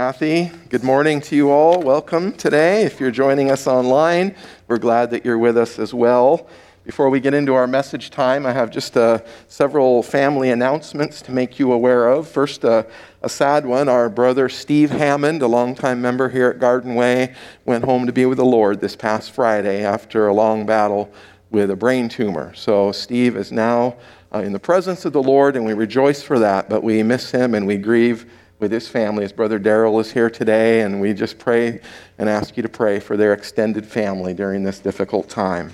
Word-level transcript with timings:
Kathy, 0.00 0.50
good 0.70 0.82
morning 0.82 1.20
to 1.20 1.36
you 1.36 1.50
all. 1.50 1.82
Welcome 1.82 2.32
today. 2.32 2.84
If 2.84 3.00
you're 3.00 3.10
joining 3.10 3.50
us 3.50 3.66
online, 3.66 4.34
we're 4.66 4.78
glad 4.78 5.10
that 5.10 5.26
you're 5.26 5.36
with 5.36 5.58
us 5.58 5.78
as 5.78 5.92
well. 5.92 6.48
Before 6.84 7.10
we 7.10 7.20
get 7.20 7.34
into 7.34 7.52
our 7.52 7.66
message 7.66 8.08
time, 8.08 8.46
I 8.46 8.52
have 8.52 8.70
just 8.70 8.96
uh, 8.96 9.18
several 9.46 10.02
family 10.02 10.48
announcements 10.48 11.20
to 11.20 11.32
make 11.32 11.58
you 11.58 11.70
aware 11.70 12.08
of. 12.08 12.26
First, 12.26 12.64
uh, 12.64 12.84
a 13.20 13.28
sad 13.28 13.66
one. 13.66 13.90
Our 13.90 14.08
brother 14.08 14.48
Steve 14.48 14.90
Hammond, 14.90 15.42
a 15.42 15.46
longtime 15.46 16.00
member 16.00 16.30
here 16.30 16.48
at 16.48 16.58
Garden 16.58 16.94
Way, 16.94 17.34
went 17.66 17.84
home 17.84 18.06
to 18.06 18.12
be 18.12 18.24
with 18.24 18.38
the 18.38 18.44
Lord 18.46 18.80
this 18.80 18.96
past 18.96 19.32
Friday 19.32 19.84
after 19.84 20.26
a 20.26 20.32
long 20.32 20.64
battle 20.64 21.12
with 21.50 21.70
a 21.70 21.76
brain 21.76 22.08
tumor. 22.08 22.54
So, 22.54 22.90
Steve 22.90 23.36
is 23.36 23.52
now 23.52 23.96
uh, 24.32 24.38
in 24.38 24.54
the 24.54 24.58
presence 24.58 25.04
of 25.04 25.12
the 25.12 25.22
Lord, 25.22 25.56
and 25.56 25.66
we 25.66 25.74
rejoice 25.74 26.22
for 26.22 26.38
that, 26.38 26.70
but 26.70 26.82
we 26.82 27.02
miss 27.02 27.32
him 27.32 27.54
and 27.54 27.66
we 27.66 27.76
grieve 27.76 28.24
with 28.60 28.70
his 28.70 28.86
family. 28.86 29.24
His 29.24 29.32
brother 29.32 29.58
Daryl 29.58 30.00
is 30.00 30.12
here 30.12 30.30
today, 30.30 30.82
and 30.82 31.00
we 31.00 31.14
just 31.14 31.38
pray 31.38 31.80
and 32.18 32.28
ask 32.28 32.56
you 32.56 32.62
to 32.62 32.68
pray 32.68 33.00
for 33.00 33.16
their 33.16 33.32
extended 33.32 33.86
family 33.86 34.34
during 34.34 34.62
this 34.62 34.78
difficult 34.78 35.28
time. 35.28 35.72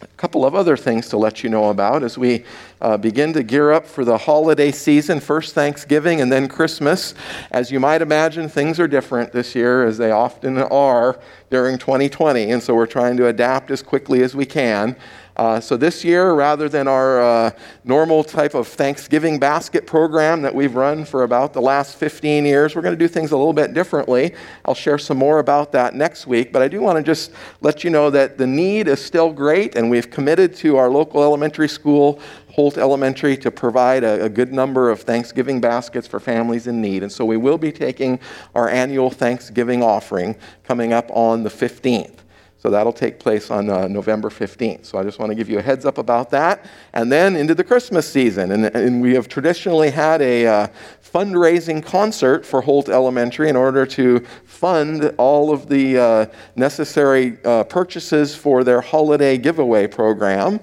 A 0.00 0.06
couple 0.16 0.46
of 0.46 0.54
other 0.54 0.76
things 0.76 1.08
to 1.08 1.16
let 1.16 1.42
you 1.42 1.50
know 1.50 1.70
about 1.70 2.04
as 2.04 2.16
we 2.16 2.44
uh, 2.80 2.96
begin 2.96 3.32
to 3.32 3.42
gear 3.42 3.72
up 3.72 3.86
for 3.86 4.04
the 4.04 4.18
holiday 4.18 4.70
season 4.70 5.20
first 5.20 5.54
Thanksgiving 5.54 6.20
and 6.20 6.30
then 6.30 6.48
Christmas. 6.48 7.14
As 7.50 7.70
you 7.70 7.80
might 7.80 8.02
imagine, 8.02 8.48
things 8.48 8.78
are 8.78 8.88
different 8.88 9.32
this 9.32 9.54
year, 9.54 9.84
as 9.84 9.98
they 9.98 10.10
often 10.10 10.58
are 10.58 11.18
during 11.50 11.78
2020, 11.78 12.50
and 12.50 12.62
so 12.62 12.74
we're 12.74 12.86
trying 12.86 13.16
to 13.16 13.26
adapt 13.26 13.70
as 13.70 13.82
quickly 13.82 14.22
as 14.22 14.34
we 14.36 14.44
can. 14.44 14.96
Uh, 15.38 15.60
so 15.60 15.76
this 15.76 16.04
year, 16.04 16.32
rather 16.32 16.68
than 16.68 16.88
our 16.88 17.20
uh, 17.22 17.50
normal 17.84 18.24
type 18.24 18.54
of 18.54 18.66
Thanksgiving 18.66 19.38
basket 19.38 19.86
program 19.86 20.42
that 20.42 20.52
we've 20.52 20.74
run 20.74 21.04
for 21.04 21.22
about 21.22 21.52
the 21.52 21.62
last 21.62 21.94
15 21.94 22.44
years, 22.44 22.74
we're 22.74 22.82
going 22.82 22.94
to 22.94 22.98
do 22.98 23.06
things 23.06 23.30
a 23.30 23.36
little 23.36 23.52
bit 23.52 23.72
differently. 23.72 24.34
I'll 24.64 24.74
share 24.74 24.98
some 24.98 25.16
more 25.16 25.38
about 25.38 25.70
that 25.72 25.94
next 25.94 26.26
week, 26.26 26.52
but 26.52 26.60
I 26.60 26.66
do 26.66 26.80
want 26.80 26.96
to 26.96 27.04
just 27.04 27.30
let 27.60 27.84
you 27.84 27.90
know 27.90 28.10
that 28.10 28.36
the 28.36 28.48
need 28.48 28.88
is 28.88 29.02
still 29.02 29.32
great, 29.32 29.76
and 29.76 29.88
we've 29.88 30.10
committed 30.10 30.56
to 30.56 30.76
our 30.76 30.90
local 30.90 31.22
elementary 31.22 31.68
school 31.68 32.20
Holt 32.58 32.76
Elementary 32.76 33.36
to 33.36 33.52
provide 33.52 34.02
a, 34.02 34.24
a, 34.24 34.28
good 34.28 34.52
number 34.52 34.90
of 34.90 35.02
Thanksgiving 35.02 35.60
baskets 35.60 36.08
for 36.08 36.18
families 36.18 36.66
in 36.66 36.80
need. 36.80 37.04
And 37.04 37.12
so 37.12 37.24
we 37.24 37.36
will 37.36 37.56
be 37.56 37.70
taking 37.70 38.18
our 38.52 38.68
annual 38.68 39.10
Thanksgiving 39.10 39.80
offering 39.80 40.34
coming 40.64 40.92
up 40.92 41.08
on 41.12 41.44
the 41.44 41.50
15th. 41.50 42.16
So 42.60 42.68
that'll 42.70 42.92
take 42.92 43.20
place 43.20 43.52
on 43.52 43.70
uh, 43.70 43.86
November 43.86 44.28
15th. 44.28 44.86
So 44.86 44.98
I 44.98 45.04
just 45.04 45.20
want 45.20 45.30
to 45.30 45.36
give 45.36 45.48
you 45.48 45.60
a 45.60 45.62
heads 45.62 45.84
up 45.84 45.98
about 45.98 46.30
that. 46.30 46.64
And 46.94 47.12
then 47.12 47.36
into 47.36 47.54
the 47.54 47.62
Christmas 47.62 48.10
season. 48.10 48.50
And, 48.50 48.64
and 48.64 49.00
we 49.00 49.14
have 49.14 49.28
traditionally 49.28 49.90
had 49.90 50.20
a 50.20 50.44
uh, 50.48 50.66
fundraising 51.14 51.80
concert 51.80 52.44
for 52.44 52.60
Holt 52.60 52.88
Elementary 52.88 53.48
in 53.48 53.54
order 53.54 53.86
to 53.86 54.18
fund 54.44 55.14
all 55.16 55.52
of 55.52 55.68
the 55.68 55.96
uh, 55.96 56.26
necessary 56.56 57.38
uh, 57.44 57.62
purchases 57.62 58.34
for 58.34 58.64
their 58.64 58.80
holiday 58.80 59.38
giveaway 59.38 59.86
program. 59.86 60.58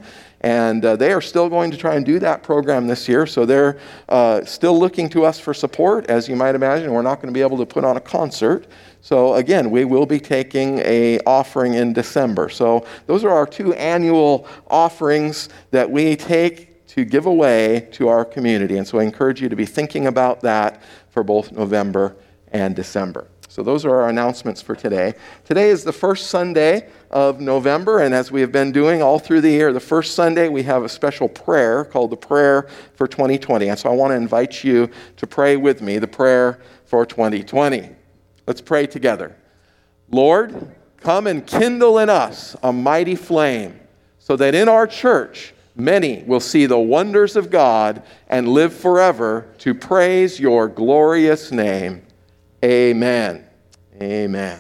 And 0.45 0.85
uh, 0.85 0.95
they 0.95 1.11
are 1.11 1.21
still 1.21 1.49
going 1.49 1.71
to 1.71 1.77
try 1.77 1.95
and 1.95 2.05
do 2.05 2.19
that 2.19 2.43
program 2.43 2.85
this 2.85 3.09
year. 3.09 3.25
So 3.25 3.47
they're 3.47 3.79
uh, 4.07 4.45
still 4.45 4.77
looking 4.77 5.09
to 5.09 5.25
us 5.25 5.39
for 5.39 5.55
support. 5.55 6.05
As 6.05 6.29
you 6.29 6.35
might 6.35 6.53
imagine, 6.53 6.93
we're 6.93 7.01
not 7.01 7.15
going 7.15 7.33
to 7.33 7.35
be 7.35 7.41
able 7.41 7.57
to 7.57 7.65
put 7.65 7.83
on 7.83 7.97
a 7.97 7.99
concert. 7.99 8.67
So 9.01 9.33
again, 9.33 9.71
we 9.71 9.85
will 9.85 10.05
be 10.05 10.19
taking 10.19 10.77
a 10.79 11.17
offering 11.25 11.73
in 11.73 11.93
December. 11.93 12.49
So 12.49 12.85
those 13.07 13.23
are 13.23 13.31
our 13.31 13.47
two 13.47 13.73
annual 13.73 14.47
offerings 14.67 15.49
that 15.71 15.89
we 15.89 16.15
take 16.15 16.85
to 16.89 17.05
give 17.05 17.25
away 17.25 17.89
to 17.93 18.07
our 18.07 18.23
community. 18.23 18.77
And 18.77 18.87
so 18.87 18.99
I 18.99 19.03
encourage 19.03 19.41
you 19.41 19.49
to 19.49 19.55
be 19.55 19.65
thinking 19.65 20.05
about 20.05 20.41
that 20.41 20.83
for 21.09 21.23
both 21.23 21.53
November 21.53 22.15
and 22.51 22.75
December. 22.75 23.27
So 23.55 23.63
those 23.63 23.85
are 23.85 24.01
our 24.01 24.09
announcements 24.09 24.61
for 24.61 24.75
today. 24.75 25.13
Today 25.45 25.69
is 25.69 25.85
the 25.85 25.93
first 25.93 26.27
Sunday 26.27 26.89
of 27.09 27.39
November, 27.39 27.99
and 27.99 28.13
as 28.13 28.29
we 28.29 28.41
have 28.41 28.51
been 28.51 28.73
doing 28.73 29.01
all 29.01 29.17
through 29.17 29.39
the 29.39 29.49
year, 29.49 29.71
the 29.71 29.79
first 29.79 30.13
Sunday 30.13 30.49
we 30.49 30.63
have 30.63 30.83
a 30.83 30.89
special 30.89 31.29
prayer 31.29 31.85
called 31.85 32.09
the 32.09 32.17
Prayer 32.17 32.67
for 32.95 33.07
2020. 33.07 33.69
And 33.69 33.79
so 33.79 33.89
I 33.89 33.93
want 33.93 34.11
to 34.11 34.15
invite 34.17 34.65
you 34.65 34.89
to 35.15 35.25
pray 35.25 35.55
with 35.55 35.81
me 35.81 35.99
the 35.99 36.05
prayer 36.05 36.59
for 36.83 37.05
2020. 37.05 37.91
Let's 38.45 38.59
pray 38.59 38.87
together. 38.87 39.37
Lord, 40.11 40.75
come 40.97 41.25
and 41.25 41.47
kindle 41.47 41.97
in 41.99 42.09
us 42.09 42.57
a 42.61 42.73
mighty 42.73 43.15
flame, 43.15 43.79
so 44.19 44.35
that 44.35 44.53
in 44.53 44.67
our 44.67 44.85
church 44.85 45.53
many 45.77 46.23
will 46.23 46.41
see 46.41 46.65
the 46.65 46.77
wonders 46.77 47.37
of 47.37 47.51
God 47.51 48.03
and 48.27 48.49
live 48.49 48.73
forever 48.73 49.47
to 49.59 49.73
praise 49.73 50.41
your 50.41 50.67
glorious 50.67 51.53
name. 51.53 52.04
Amen. 52.65 53.45
Amen. 54.01 54.59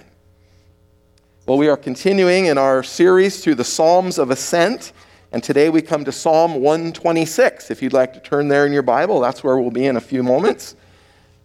Well, 1.47 1.57
we 1.57 1.69
are 1.69 1.75
continuing 1.75 2.45
in 2.45 2.55
our 2.55 2.83
series 2.83 3.43
through 3.43 3.55
the 3.55 3.63
Psalms 3.63 4.19
of 4.19 4.29
Ascent, 4.29 4.93
and 5.31 5.43
today 5.43 5.69
we 5.69 5.81
come 5.81 6.05
to 6.05 6.11
Psalm 6.11 6.61
126. 6.61 7.71
If 7.71 7.81
you'd 7.81 7.93
like 7.93 8.13
to 8.13 8.19
turn 8.19 8.47
there 8.47 8.67
in 8.67 8.73
your 8.73 8.83
Bible, 8.83 9.21
that's 9.21 9.43
where 9.43 9.57
we'll 9.57 9.71
be 9.71 9.87
in 9.87 9.97
a 9.97 10.01
few 10.01 10.21
moments. 10.21 10.75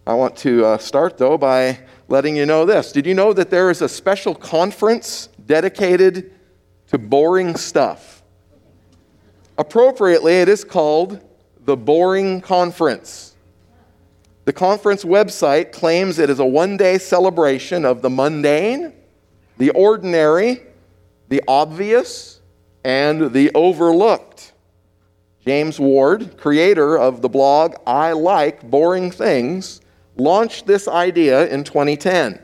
I 0.06 0.12
want 0.12 0.36
to 0.38 0.66
uh, 0.66 0.76
start, 0.76 1.16
though, 1.16 1.38
by 1.38 1.78
letting 2.08 2.36
you 2.36 2.44
know 2.44 2.66
this. 2.66 2.92
Did 2.92 3.06
you 3.06 3.14
know 3.14 3.32
that 3.32 3.48
there 3.48 3.70
is 3.70 3.80
a 3.80 3.88
special 3.88 4.34
conference 4.34 5.30
dedicated 5.46 6.30
to 6.88 6.98
boring 6.98 7.56
stuff? 7.56 8.22
Appropriately, 9.56 10.34
it 10.34 10.48
is 10.50 10.62
called 10.64 11.26
the 11.64 11.78
Boring 11.78 12.42
Conference. 12.42 13.29
The 14.50 14.54
conference 14.54 15.04
website 15.04 15.70
claims 15.70 16.18
it 16.18 16.28
is 16.28 16.40
a 16.40 16.44
one 16.44 16.76
day 16.76 16.98
celebration 16.98 17.84
of 17.84 18.02
the 18.02 18.10
mundane, 18.10 18.92
the 19.58 19.70
ordinary, 19.70 20.62
the 21.28 21.40
obvious, 21.46 22.40
and 22.82 23.32
the 23.32 23.52
overlooked. 23.54 24.52
James 25.46 25.78
Ward, 25.78 26.36
creator 26.36 26.98
of 26.98 27.22
the 27.22 27.28
blog 27.28 27.76
I 27.86 28.10
Like 28.10 28.68
Boring 28.68 29.12
Things, 29.12 29.82
launched 30.16 30.66
this 30.66 30.88
idea 30.88 31.46
in 31.46 31.62
2010. 31.62 32.42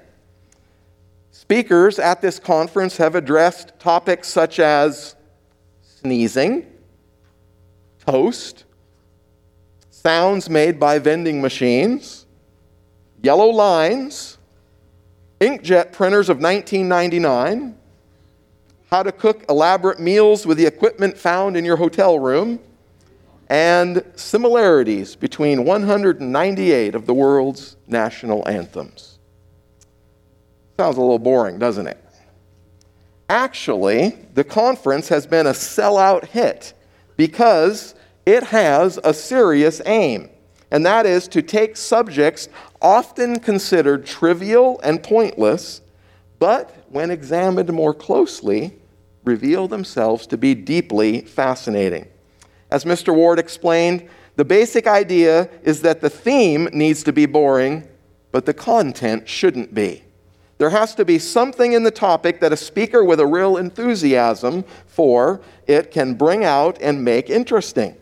Speakers 1.32 1.98
at 1.98 2.22
this 2.22 2.38
conference 2.38 2.98
have 2.98 3.16
addressed 3.16 3.76
topics 3.80 4.28
such 4.28 4.60
as 4.60 5.16
sneezing, 5.82 6.72
toast, 7.98 8.62
sounds 10.06 10.48
made 10.48 10.78
by 10.78 11.00
vending 11.00 11.42
machines, 11.42 12.26
yellow 13.24 13.48
lines, 13.48 14.38
inkjet 15.40 15.90
printers 15.90 16.28
of 16.28 16.38
1999, 16.38 17.76
how 18.88 19.02
to 19.02 19.10
cook 19.10 19.44
elaborate 19.48 19.98
meals 19.98 20.46
with 20.46 20.58
the 20.58 20.64
equipment 20.64 21.18
found 21.18 21.56
in 21.56 21.64
your 21.64 21.74
hotel 21.74 22.20
room, 22.20 22.60
and 23.48 24.00
similarities 24.14 25.16
between 25.16 25.64
198 25.64 26.94
of 26.94 27.04
the 27.04 27.14
world's 27.14 27.76
national 27.88 28.48
anthems. 28.48 29.18
Sounds 30.76 30.98
a 30.98 31.00
little 31.00 31.18
boring, 31.18 31.58
doesn't 31.58 31.88
it? 31.88 31.98
Actually, 33.28 34.16
the 34.34 34.44
conference 34.44 35.08
has 35.08 35.26
been 35.26 35.48
a 35.48 35.52
sellout 35.52 36.26
hit 36.26 36.74
because 37.16 37.95
it 38.26 38.42
has 38.42 38.98
a 39.04 39.14
serious 39.14 39.80
aim, 39.86 40.28
and 40.72 40.84
that 40.84 41.06
is 41.06 41.28
to 41.28 41.40
take 41.40 41.76
subjects 41.76 42.48
often 42.82 43.38
considered 43.38 44.04
trivial 44.04 44.80
and 44.82 45.02
pointless, 45.02 45.80
but 46.40 46.84
when 46.90 47.10
examined 47.10 47.72
more 47.72 47.94
closely, 47.94 48.76
reveal 49.24 49.68
themselves 49.68 50.26
to 50.26 50.36
be 50.36 50.54
deeply 50.54 51.20
fascinating. 51.20 52.06
As 52.70 52.84
Mr. 52.84 53.14
Ward 53.14 53.38
explained, 53.38 54.08
the 54.34 54.44
basic 54.44 54.86
idea 54.86 55.48
is 55.62 55.82
that 55.82 56.00
the 56.00 56.10
theme 56.10 56.68
needs 56.72 57.02
to 57.04 57.12
be 57.12 57.26
boring, 57.26 57.88
but 58.32 58.44
the 58.44 58.54
content 58.54 59.28
shouldn't 59.28 59.72
be. 59.72 60.02
There 60.58 60.70
has 60.70 60.94
to 60.96 61.04
be 61.04 61.18
something 61.18 61.74
in 61.74 61.84
the 61.84 61.90
topic 61.90 62.40
that 62.40 62.52
a 62.52 62.56
speaker 62.56 63.04
with 63.04 63.20
a 63.20 63.26
real 63.26 63.56
enthusiasm 63.56 64.64
for 64.86 65.40
it 65.66 65.90
can 65.90 66.14
bring 66.14 66.44
out 66.44 66.78
and 66.80 67.04
make 67.04 67.30
interesting. 67.30 67.96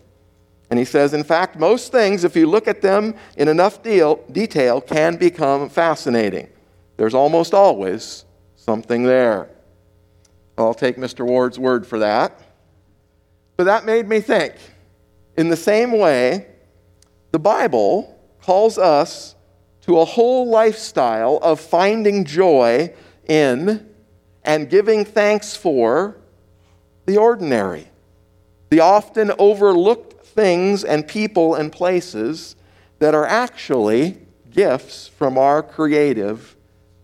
And 0.70 0.78
he 0.78 0.84
says, 0.84 1.14
in 1.14 1.24
fact, 1.24 1.58
most 1.58 1.92
things, 1.92 2.24
if 2.24 2.34
you 2.34 2.46
look 2.46 2.66
at 2.66 2.82
them 2.82 3.14
in 3.36 3.48
enough 3.48 3.82
deal, 3.82 4.24
detail, 4.32 4.80
can 4.80 5.16
become 5.16 5.68
fascinating. 5.68 6.48
There's 6.96 7.14
almost 7.14 7.54
always 7.54 8.24
something 8.56 9.04
there. 9.04 9.48
I'll 10.56 10.74
take 10.74 10.96
Mr. 10.96 11.26
Ward's 11.26 11.58
word 11.58 11.86
for 11.86 11.98
that. 11.98 12.40
But 13.56 13.64
that 13.64 13.84
made 13.84 14.08
me 14.08 14.20
think. 14.20 14.54
In 15.36 15.48
the 15.48 15.56
same 15.56 15.92
way, 15.98 16.46
the 17.32 17.38
Bible 17.38 18.18
calls 18.40 18.78
us 18.78 19.34
to 19.82 19.98
a 19.98 20.04
whole 20.04 20.48
lifestyle 20.48 21.38
of 21.42 21.60
finding 21.60 22.24
joy 22.24 22.92
in 23.26 23.88
and 24.44 24.70
giving 24.70 25.04
thanks 25.04 25.56
for 25.56 26.16
the 27.06 27.16
ordinary, 27.16 27.88
the 28.70 28.80
often 28.80 29.32
overlooked 29.38 30.13
things 30.34 30.84
and 30.84 31.06
people 31.06 31.54
and 31.54 31.72
places 31.72 32.56
that 32.98 33.14
are 33.14 33.26
actually 33.26 34.18
gifts 34.50 35.08
from 35.08 35.38
our 35.38 35.62
creative 35.62 36.56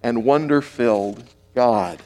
and 0.02 0.24
wonder 0.24 0.62
filled 0.62 1.24
God. 1.54 2.00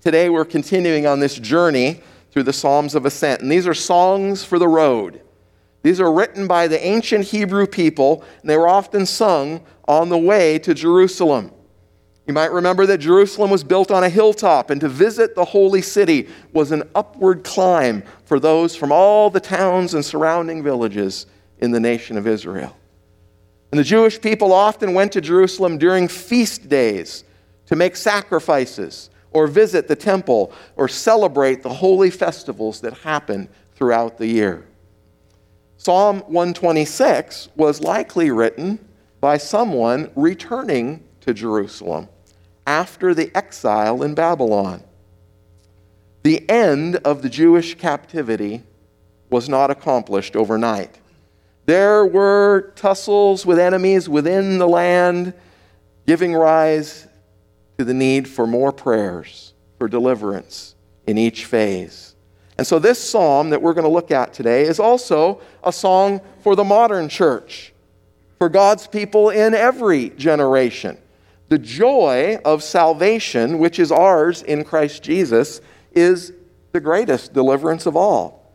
Today, 0.00 0.28
we're 0.28 0.44
continuing 0.44 1.06
on 1.06 1.20
this 1.20 1.36
journey 1.36 2.00
through 2.30 2.44
the 2.44 2.52
Psalms 2.52 2.94
of 2.94 3.06
Ascent, 3.06 3.40
and 3.40 3.50
these 3.50 3.66
are 3.66 3.74
songs 3.74 4.44
for 4.44 4.58
the 4.58 4.68
road. 4.68 5.20
These 5.82 6.00
are 6.00 6.12
written 6.12 6.46
by 6.46 6.68
the 6.68 6.84
ancient 6.84 7.26
Hebrew 7.26 7.66
people, 7.66 8.24
and 8.40 8.50
they 8.50 8.56
were 8.56 8.68
often 8.68 9.06
sung 9.06 9.62
on 9.88 10.08
the 10.08 10.18
way 10.18 10.58
to 10.60 10.74
Jerusalem. 10.74 11.52
You 12.26 12.34
might 12.34 12.50
remember 12.50 12.86
that 12.86 12.98
Jerusalem 12.98 13.50
was 13.50 13.62
built 13.62 13.92
on 13.92 14.02
a 14.02 14.08
hilltop, 14.08 14.70
and 14.70 14.80
to 14.80 14.88
visit 14.88 15.36
the 15.36 15.44
holy 15.44 15.80
city 15.80 16.28
was 16.52 16.72
an 16.72 16.82
upward 16.94 17.44
climb 17.44 18.02
for 18.24 18.40
those 18.40 18.74
from 18.74 18.90
all 18.90 19.30
the 19.30 19.40
towns 19.40 19.94
and 19.94 20.04
surrounding 20.04 20.62
villages 20.62 21.26
in 21.58 21.70
the 21.70 21.78
nation 21.78 22.18
of 22.18 22.26
Israel. 22.26 22.76
And 23.70 23.78
the 23.78 23.84
Jewish 23.84 24.20
people 24.20 24.52
often 24.52 24.92
went 24.92 25.12
to 25.12 25.20
Jerusalem 25.20 25.78
during 25.78 26.08
feast 26.08 26.68
days 26.68 27.24
to 27.66 27.76
make 27.76 27.94
sacrifices 27.94 29.10
or 29.30 29.46
visit 29.46 29.86
the 29.86 29.96
temple 29.96 30.52
or 30.74 30.88
celebrate 30.88 31.62
the 31.62 31.72
holy 31.72 32.10
festivals 32.10 32.80
that 32.80 32.92
happened 32.94 33.48
throughout 33.74 34.18
the 34.18 34.26
year. 34.26 34.66
Psalm 35.76 36.20
126 36.26 37.50
was 37.54 37.80
likely 37.80 38.30
written 38.30 38.84
by 39.20 39.36
someone 39.36 40.10
returning 40.16 41.04
to 41.20 41.34
Jerusalem 41.34 42.08
after 42.66 43.14
the 43.14 43.30
exile 43.36 44.02
in 44.02 44.14
Babylon. 44.14 44.82
The 46.22 46.48
end 46.50 46.96
of 46.96 47.22
the 47.22 47.28
Jewish 47.28 47.76
captivity 47.76 48.62
was 49.30 49.48
not 49.48 49.70
accomplished 49.70 50.34
overnight. 50.34 50.98
There 51.66 52.04
were 52.06 52.72
tussles 52.76 53.46
with 53.46 53.58
enemies 53.58 54.08
within 54.08 54.58
the 54.58 54.68
land, 54.68 55.34
giving 56.06 56.34
rise 56.34 57.06
to 57.78 57.84
the 57.84 57.94
need 57.94 58.28
for 58.28 58.46
more 58.46 58.72
prayers 58.72 59.52
for 59.78 59.88
deliverance 59.88 60.74
in 61.06 61.18
each 61.18 61.44
phase. 61.44 62.14
And 62.58 62.66
so, 62.66 62.78
this 62.78 62.98
psalm 62.98 63.50
that 63.50 63.60
we're 63.60 63.74
going 63.74 63.84
to 63.84 63.90
look 63.90 64.10
at 64.10 64.32
today 64.32 64.62
is 64.62 64.80
also 64.80 65.40
a 65.62 65.72
song 65.72 66.20
for 66.42 66.56
the 66.56 66.64
modern 66.64 67.08
church, 67.08 67.72
for 68.38 68.48
God's 68.48 68.86
people 68.86 69.30
in 69.30 69.52
every 69.52 70.10
generation. 70.10 70.96
The 71.48 71.58
joy 71.58 72.38
of 72.44 72.62
salvation, 72.62 73.58
which 73.58 73.78
is 73.78 73.92
ours 73.92 74.42
in 74.42 74.64
Christ 74.64 75.02
Jesus, 75.02 75.60
is 75.92 76.32
the 76.72 76.80
greatest 76.80 77.32
deliverance 77.32 77.86
of 77.86 77.96
all. 77.96 78.52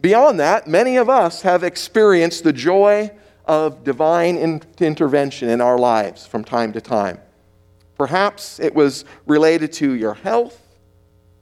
Beyond 0.00 0.38
that, 0.40 0.66
many 0.66 0.96
of 0.96 1.08
us 1.08 1.42
have 1.42 1.64
experienced 1.64 2.44
the 2.44 2.52
joy 2.52 3.10
of 3.46 3.82
divine 3.82 4.36
in- 4.36 4.62
intervention 4.78 5.48
in 5.48 5.60
our 5.60 5.78
lives 5.78 6.26
from 6.26 6.44
time 6.44 6.72
to 6.74 6.80
time. 6.80 7.18
Perhaps 7.96 8.60
it 8.60 8.74
was 8.74 9.04
related 9.26 9.72
to 9.72 9.92
your 9.94 10.14
health 10.14 10.60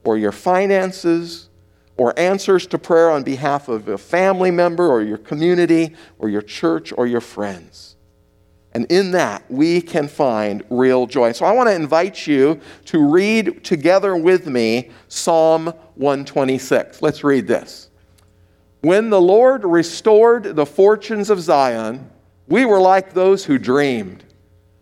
or 0.03 0.17
your 0.17 0.31
finances 0.31 1.49
or 1.97 2.17
answers 2.17 2.65
to 2.67 2.77
prayer 2.77 3.11
on 3.11 3.23
behalf 3.23 3.67
of 3.67 3.87
a 3.89 3.97
family 3.97 4.51
member 4.51 4.87
or 4.87 5.01
your 5.01 5.17
community 5.17 5.95
or 6.17 6.29
your 6.29 6.41
church 6.41 6.93
or 6.95 7.05
your 7.05 7.21
friends. 7.21 7.96
And 8.77 8.85
in 8.91 9.09
that, 9.13 9.41
we 9.49 9.81
can 9.81 10.07
find 10.07 10.63
real 10.69 11.07
joy. 11.07 11.31
So 11.31 11.47
I 11.47 11.51
want 11.51 11.67
to 11.67 11.73
invite 11.73 12.27
you 12.27 12.61
to 12.85 13.09
read 13.09 13.63
together 13.63 14.15
with 14.15 14.45
me 14.45 14.91
Psalm 15.07 15.73
126. 15.95 17.01
Let's 17.01 17.23
read 17.23 17.47
this. 17.47 17.89
When 18.81 19.09
the 19.09 19.19
Lord 19.19 19.63
restored 19.63 20.55
the 20.55 20.67
fortunes 20.67 21.31
of 21.31 21.41
Zion, 21.41 22.07
we 22.47 22.65
were 22.65 22.79
like 22.79 23.15
those 23.15 23.45
who 23.45 23.57
dreamed. 23.57 24.23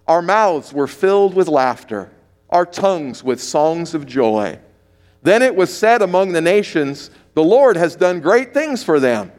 Our 0.09 0.21
mouths 0.21 0.73
were 0.73 0.87
filled 0.87 1.33
with 1.33 1.47
laughter, 1.47 2.11
our 2.49 2.65
tongues 2.65 3.23
with 3.23 3.41
songs 3.41 3.93
of 3.93 4.05
joy. 4.05 4.59
Then 5.23 5.41
it 5.41 5.55
was 5.55 5.73
said 5.73 6.01
among 6.01 6.33
the 6.33 6.41
nations, 6.41 7.11
The 7.33 7.45
Lord 7.45 7.77
has 7.77 7.95
done 7.95 8.19
great 8.19 8.53
things 8.53 8.83
for 8.83 8.99
them. 8.99 9.31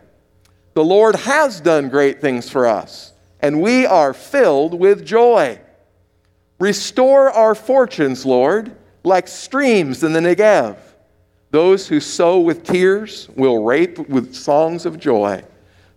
The 0.73 0.82
Lord 0.82 1.14
has 1.14 1.61
done 1.61 1.91
great 1.91 2.23
things 2.23 2.49
for 2.49 2.67
us 2.67 3.12
and 3.46 3.62
we 3.62 3.87
are 3.87 4.12
filled 4.12 4.75
with 4.75 5.06
joy. 5.06 5.56
Restore 6.58 7.31
our 7.31 7.54
fortunes, 7.54 8.26
Lord, 8.26 8.76
like 9.04 9.28
streams 9.28 10.02
in 10.02 10.12
the 10.12 10.19
Negev. 10.19 10.76
Those 11.52 11.87
who 11.87 12.00
sow 12.00 12.40
with 12.40 12.64
tears 12.64 13.28
will 13.37 13.62
reap 13.62 14.00
with 14.08 14.34
songs 14.34 14.84
of 14.84 14.98
joy. 14.98 15.44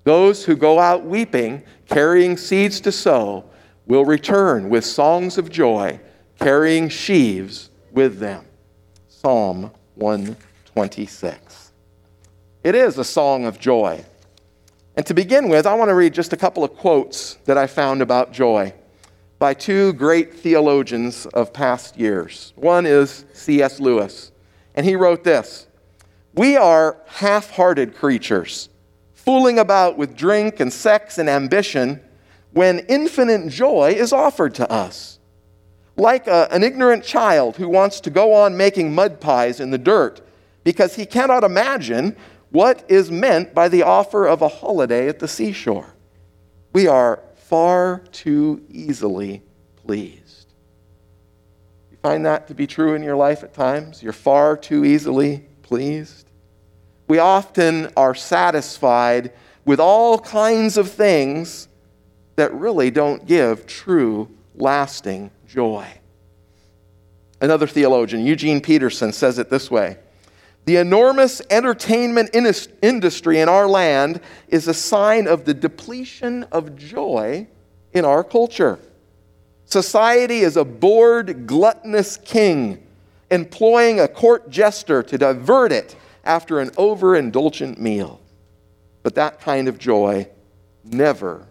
Those 0.03 0.45
who 0.45 0.55
go 0.55 0.77
out 0.77 1.05
weeping, 1.05 1.63
carrying 1.87 2.37
seeds 2.37 2.79
to 2.81 2.91
sow, 2.91 3.45
will 3.87 4.05
return 4.05 4.69
with 4.69 4.85
songs 4.85 5.39
of 5.39 5.49
joy, 5.49 5.99
carrying 6.37 6.87
sheaves 6.87 7.71
with 7.91 8.19
them. 8.19 8.45
Psalm 9.07 9.71
126. 9.95 11.71
It 12.63 12.75
is 12.75 12.99
a 12.99 13.03
song 13.03 13.45
of 13.45 13.59
joy. 13.59 14.05
And 14.99 15.05
to 15.05 15.13
begin 15.13 15.47
with, 15.47 15.65
I 15.65 15.75
want 15.75 15.87
to 15.87 15.95
read 15.95 16.13
just 16.13 16.33
a 16.33 16.35
couple 16.35 16.61
of 16.61 16.75
quotes 16.75 17.35
that 17.45 17.57
I 17.57 17.67
found 17.67 18.01
about 18.01 18.33
joy 18.33 18.73
by 19.37 19.53
two 19.53 19.93
great 19.93 20.33
theologians 20.33 21.25
of 21.27 21.53
past 21.53 21.97
years. 21.97 22.51
One 22.57 22.85
is 22.85 23.23
C.S. 23.31 23.79
Lewis, 23.79 24.33
and 24.75 24.85
he 24.85 24.97
wrote 24.97 25.23
this 25.23 25.67
We 26.33 26.57
are 26.57 26.97
half 27.05 27.49
hearted 27.51 27.95
creatures, 27.95 28.67
fooling 29.13 29.57
about 29.57 29.97
with 29.97 30.17
drink 30.17 30.59
and 30.59 30.73
sex 30.73 31.17
and 31.17 31.29
ambition 31.29 32.01
when 32.51 32.79
infinite 32.79 33.47
joy 33.47 33.95
is 33.95 34.11
offered 34.11 34.53
to 34.55 34.69
us. 34.69 35.19
Like 35.95 36.27
a, 36.27 36.49
an 36.51 36.61
ignorant 36.61 37.05
child 37.05 37.55
who 37.55 37.69
wants 37.69 38.01
to 38.01 38.09
go 38.09 38.33
on 38.33 38.57
making 38.57 38.93
mud 38.93 39.21
pies 39.21 39.61
in 39.61 39.71
the 39.71 39.77
dirt 39.77 40.19
because 40.65 40.95
he 40.95 41.05
cannot 41.05 41.45
imagine 41.45 42.17
what 42.51 42.83
is 42.89 43.11
meant 43.11 43.53
by 43.53 43.67
the 43.67 43.83
offer 43.83 44.27
of 44.27 44.41
a 44.41 44.47
holiday 44.47 45.07
at 45.07 45.19
the 45.19 45.27
seashore. 45.27 45.93
We 46.73 46.87
are 46.87 47.21
far 47.35 48.03
too 48.11 48.63
easily 48.69 49.41
pleased. 49.75 50.53
You 51.91 51.97
find 52.01 52.25
that 52.25 52.47
to 52.47 52.53
be 52.53 52.67
true 52.67 52.93
in 52.93 53.03
your 53.03 53.15
life 53.15 53.43
at 53.43 53.53
times? 53.53 54.01
You're 54.01 54.13
far 54.13 54.57
too 54.57 54.85
easily 54.85 55.45
pleased? 55.63 56.29
We 57.07 57.19
often 57.19 57.91
are 57.97 58.13
satisfied 58.13 59.31
with 59.65 59.79
all 59.79 60.19
kinds 60.19 60.77
of 60.77 60.91
things 60.91 61.67
that 62.35 62.53
really 62.53 62.91
don't 62.91 63.25
give 63.25 63.65
true, 63.65 64.29
lasting 64.55 65.31
joy. 65.47 65.87
Another 67.41 67.67
theologian, 67.67 68.25
Eugene 68.25 68.61
Peterson, 68.61 69.11
says 69.11 69.39
it 69.39 69.49
this 69.49 69.71
way 69.71 69.97
the 70.69 70.75
enormous 70.75 71.41
entertainment 71.49 72.29
industry 72.35 73.39
in 73.39 73.49
our 73.49 73.67
land 73.67 74.21
is 74.49 74.67
a 74.67 74.73
sign 74.75 75.27
of 75.27 75.43
the 75.43 75.53
depletion 75.55 76.43
of 76.51 76.75
joy 76.75 77.47
in 77.91 78.05
our 78.05 78.23
culture. 78.23 78.77
Society 79.65 80.41
is 80.41 80.57
a 80.57 80.63
bored, 80.63 81.47
gluttonous 81.47 82.17
king 82.17 82.85
employing 83.31 83.99
a 83.99 84.07
court 84.07 84.51
jester 84.51 85.01
to 85.01 85.17
divert 85.17 85.71
it 85.71 85.95
after 86.23 86.59
an 86.59 86.69
overindulgent 86.77 87.79
meal. 87.79 88.21
But 89.01 89.15
that 89.15 89.41
kind 89.41 89.67
of 89.67 89.79
joy 89.79 90.29
never 90.83 91.47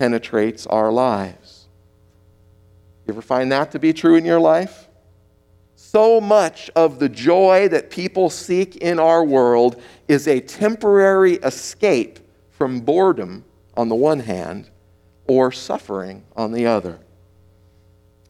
penetrates 0.00 0.66
our 0.66 0.90
lives. 0.90 1.68
You 3.06 3.14
ever 3.14 3.22
find 3.22 3.52
that 3.52 3.70
to 3.70 3.78
be 3.78 3.92
true 3.92 4.16
in 4.16 4.24
your 4.24 4.40
life? 4.40 4.87
So 5.90 6.20
much 6.20 6.70
of 6.76 6.98
the 6.98 7.08
joy 7.08 7.68
that 7.68 7.88
people 7.88 8.28
seek 8.28 8.76
in 8.76 8.98
our 8.98 9.24
world 9.24 9.80
is 10.06 10.28
a 10.28 10.38
temporary 10.38 11.36
escape 11.36 12.18
from 12.50 12.80
boredom 12.80 13.42
on 13.74 13.88
the 13.88 13.94
one 13.94 14.20
hand 14.20 14.68
or 15.26 15.50
suffering 15.50 16.24
on 16.36 16.52
the 16.52 16.66
other. 16.66 16.98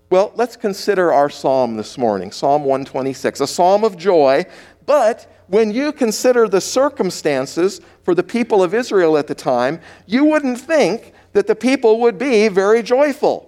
Well, 0.08 0.30
let's 0.36 0.54
consider 0.54 1.12
our 1.12 1.28
psalm 1.28 1.76
this 1.76 1.98
morning, 1.98 2.30
Psalm 2.30 2.62
126, 2.62 3.40
a 3.40 3.46
psalm 3.48 3.82
of 3.82 3.96
joy. 3.96 4.46
But 4.86 5.28
when 5.48 5.72
you 5.72 5.90
consider 5.90 6.46
the 6.46 6.60
circumstances 6.60 7.80
for 8.04 8.14
the 8.14 8.22
people 8.22 8.62
of 8.62 8.72
Israel 8.72 9.18
at 9.18 9.26
the 9.26 9.34
time, 9.34 9.80
you 10.06 10.24
wouldn't 10.26 10.60
think 10.60 11.12
that 11.32 11.48
the 11.48 11.56
people 11.56 11.98
would 12.02 12.18
be 12.18 12.46
very 12.46 12.84
joyful 12.84 13.47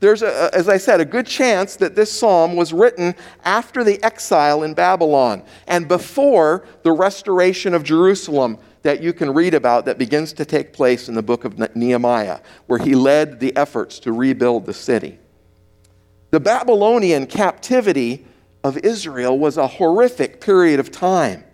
there's, 0.00 0.22
a, 0.22 0.50
as 0.54 0.68
I 0.68 0.76
said, 0.76 1.00
a 1.00 1.04
good 1.04 1.26
chance 1.26 1.76
that 1.76 1.94
this 1.94 2.12
psalm 2.12 2.54
was 2.54 2.72
written 2.72 3.14
after 3.44 3.82
the 3.82 4.02
exile 4.02 4.62
in 4.62 4.74
Babylon 4.74 5.42
and 5.66 5.88
before 5.88 6.66
the 6.82 6.92
restoration 6.92 7.72
of 7.72 7.82
Jerusalem 7.82 8.58
that 8.82 9.02
you 9.02 9.12
can 9.12 9.32
read 9.32 9.54
about 9.54 9.86
that 9.86 9.98
begins 9.98 10.32
to 10.34 10.44
take 10.44 10.72
place 10.72 11.08
in 11.08 11.14
the 11.14 11.22
book 11.22 11.44
of 11.44 11.74
Nehemiah, 11.74 12.40
where 12.66 12.78
he 12.78 12.94
led 12.94 13.40
the 13.40 13.56
efforts 13.56 13.98
to 14.00 14.12
rebuild 14.12 14.66
the 14.66 14.74
city. 14.74 15.18
The 16.30 16.40
Babylonian 16.40 17.26
captivity 17.26 18.26
of 18.62 18.76
Israel 18.78 19.38
was 19.38 19.56
a 19.56 19.66
horrific 19.66 20.40
period 20.40 20.78
of 20.78 20.90
time. 20.90 21.44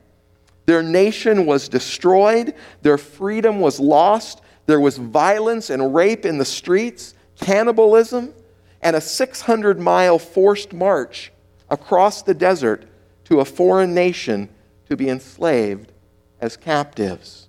Their 0.66 0.82
nation 0.82 1.46
was 1.46 1.68
destroyed, 1.68 2.54
their 2.82 2.98
freedom 2.98 3.60
was 3.60 3.78
lost, 3.78 4.42
there 4.66 4.80
was 4.80 4.96
violence 4.96 5.70
and 5.70 5.94
rape 5.94 6.24
in 6.24 6.38
the 6.38 6.44
streets, 6.44 7.14
cannibalism, 7.42 8.32
and 8.80 8.96
a 8.96 9.00
600 9.00 9.78
mile 9.78 10.18
forced 10.18 10.72
march 10.72 11.32
across 11.68 12.22
the 12.22 12.34
desert 12.34 12.84
to 13.24 13.40
a 13.40 13.44
foreign 13.44 13.94
nation 13.94 14.48
to 14.88 14.96
be 14.96 15.08
enslaved 15.08 15.92
as 16.40 16.56
captives. 16.56 17.48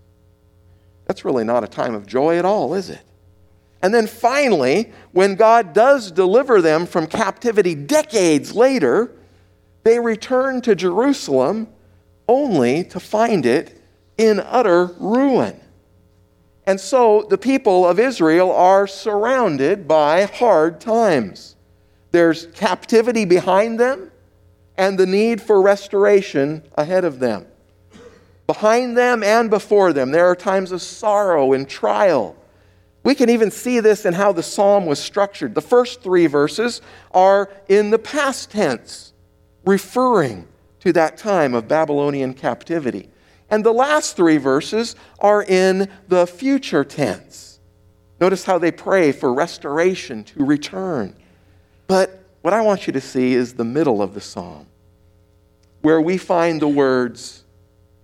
That's 1.05 1.25
really 1.25 1.43
not 1.43 1.63
a 1.63 1.67
time 1.67 1.95
of 1.95 2.05
joy 2.05 2.37
at 2.37 2.45
all, 2.45 2.73
is 2.73 2.89
it? 2.89 3.01
And 3.81 3.93
then 3.93 4.07
finally, 4.07 4.93
when 5.11 5.35
God 5.35 5.73
does 5.73 6.09
deliver 6.11 6.61
them 6.61 6.85
from 6.85 7.05
captivity 7.05 7.75
decades 7.75 8.55
later, 8.55 9.11
they 9.83 9.99
return 9.99 10.61
to 10.61 10.73
Jerusalem 10.73 11.67
only 12.27 12.85
to 12.85 12.99
find 12.99 13.45
it 13.45 13.81
in 14.17 14.39
utter 14.39 14.85
ruin. 14.99 15.59
And 16.65 16.79
so 16.79 17.25
the 17.29 17.37
people 17.37 17.87
of 17.87 17.99
Israel 17.99 18.51
are 18.51 18.87
surrounded 18.87 19.87
by 19.87 20.23
hard 20.23 20.79
times. 20.79 21.55
There's 22.11 22.45
captivity 22.47 23.25
behind 23.25 23.79
them 23.79 24.11
and 24.77 24.97
the 24.97 25.05
need 25.05 25.41
for 25.41 25.61
restoration 25.61 26.63
ahead 26.75 27.03
of 27.05 27.19
them. 27.19 27.45
Behind 28.47 28.97
them 28.97 29.23
and 29.23 29.49
before 29.49 29.93
them, 29.93 30.11
there 30.11 30.25
are 30.25 30.35
times 30.35 30.71
of 30.71 30.81
sorrow 30.81 31.53
and 31.53 31.67
trial 31.67 32.35
we 33.03 33.15
can 33.15 33.29
even 33.29 33.51
see 33.51 33.81
this 33.81 34.05
in 34.05 34.13
how 34.13 34.31
the 34.31 34.43
psalm 34.43 34.85
was 34.85 34.97
structured. 34.97 35.55
The 35.55 35.61
first 35.61 36.01
three 36.01 36.27
verses 36.27 36.81
are 37.11 37.51
in 37.67 37.89
the 37.89 37.99
past 37.99 38.51
tense, 38.51 39.13
referring 39.65 40.47
to 40.79 40.93
that 40.93 41.17
time 41.17 41.53
of 41.53 41.67
Babylonian 41.67 42.33
captivity. 42.33 43.09
And 43.53 43.63
the 43.63 43.71
last 43.71 44.15
three 44.15 44.37
verses 44.37 44.95
are 45.19 45.43
in 45.43 45.87
the 46.07 46.25
future 46.25 46.83
tense. 46.83 47.59
Notice 48.19 48.45
how 48.45 48.57
they 48.57 48.71
pray 48.71 49.11
for 49.11 49.31
restoration 49.31 50.23
to 50.23 50.43
return. 50.43 51.15
But 51.85 52.23
what 52.41 52.55
I 52.55 52.61
want 52.61 52.87
you 52.87 52.93
to 52.93 52.99
see 52.99 53.35
is 53.35 53.53
the 53.53 53.63
middle 53.63 54.01
of 54.01 54.15
the 54.15 54.21
psalm, 54.21 54.65
where 55.81 56.01
we 56.01 56.17
find 56.17 56.63
the 56.63 56.67
words, 56.67 57.43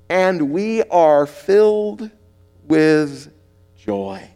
and 0.07 0.51
we 0.51 0.83
are 0.83 1.25
filled 1.25 2.11
with 2.67 3.33
joy. 3.75 4.29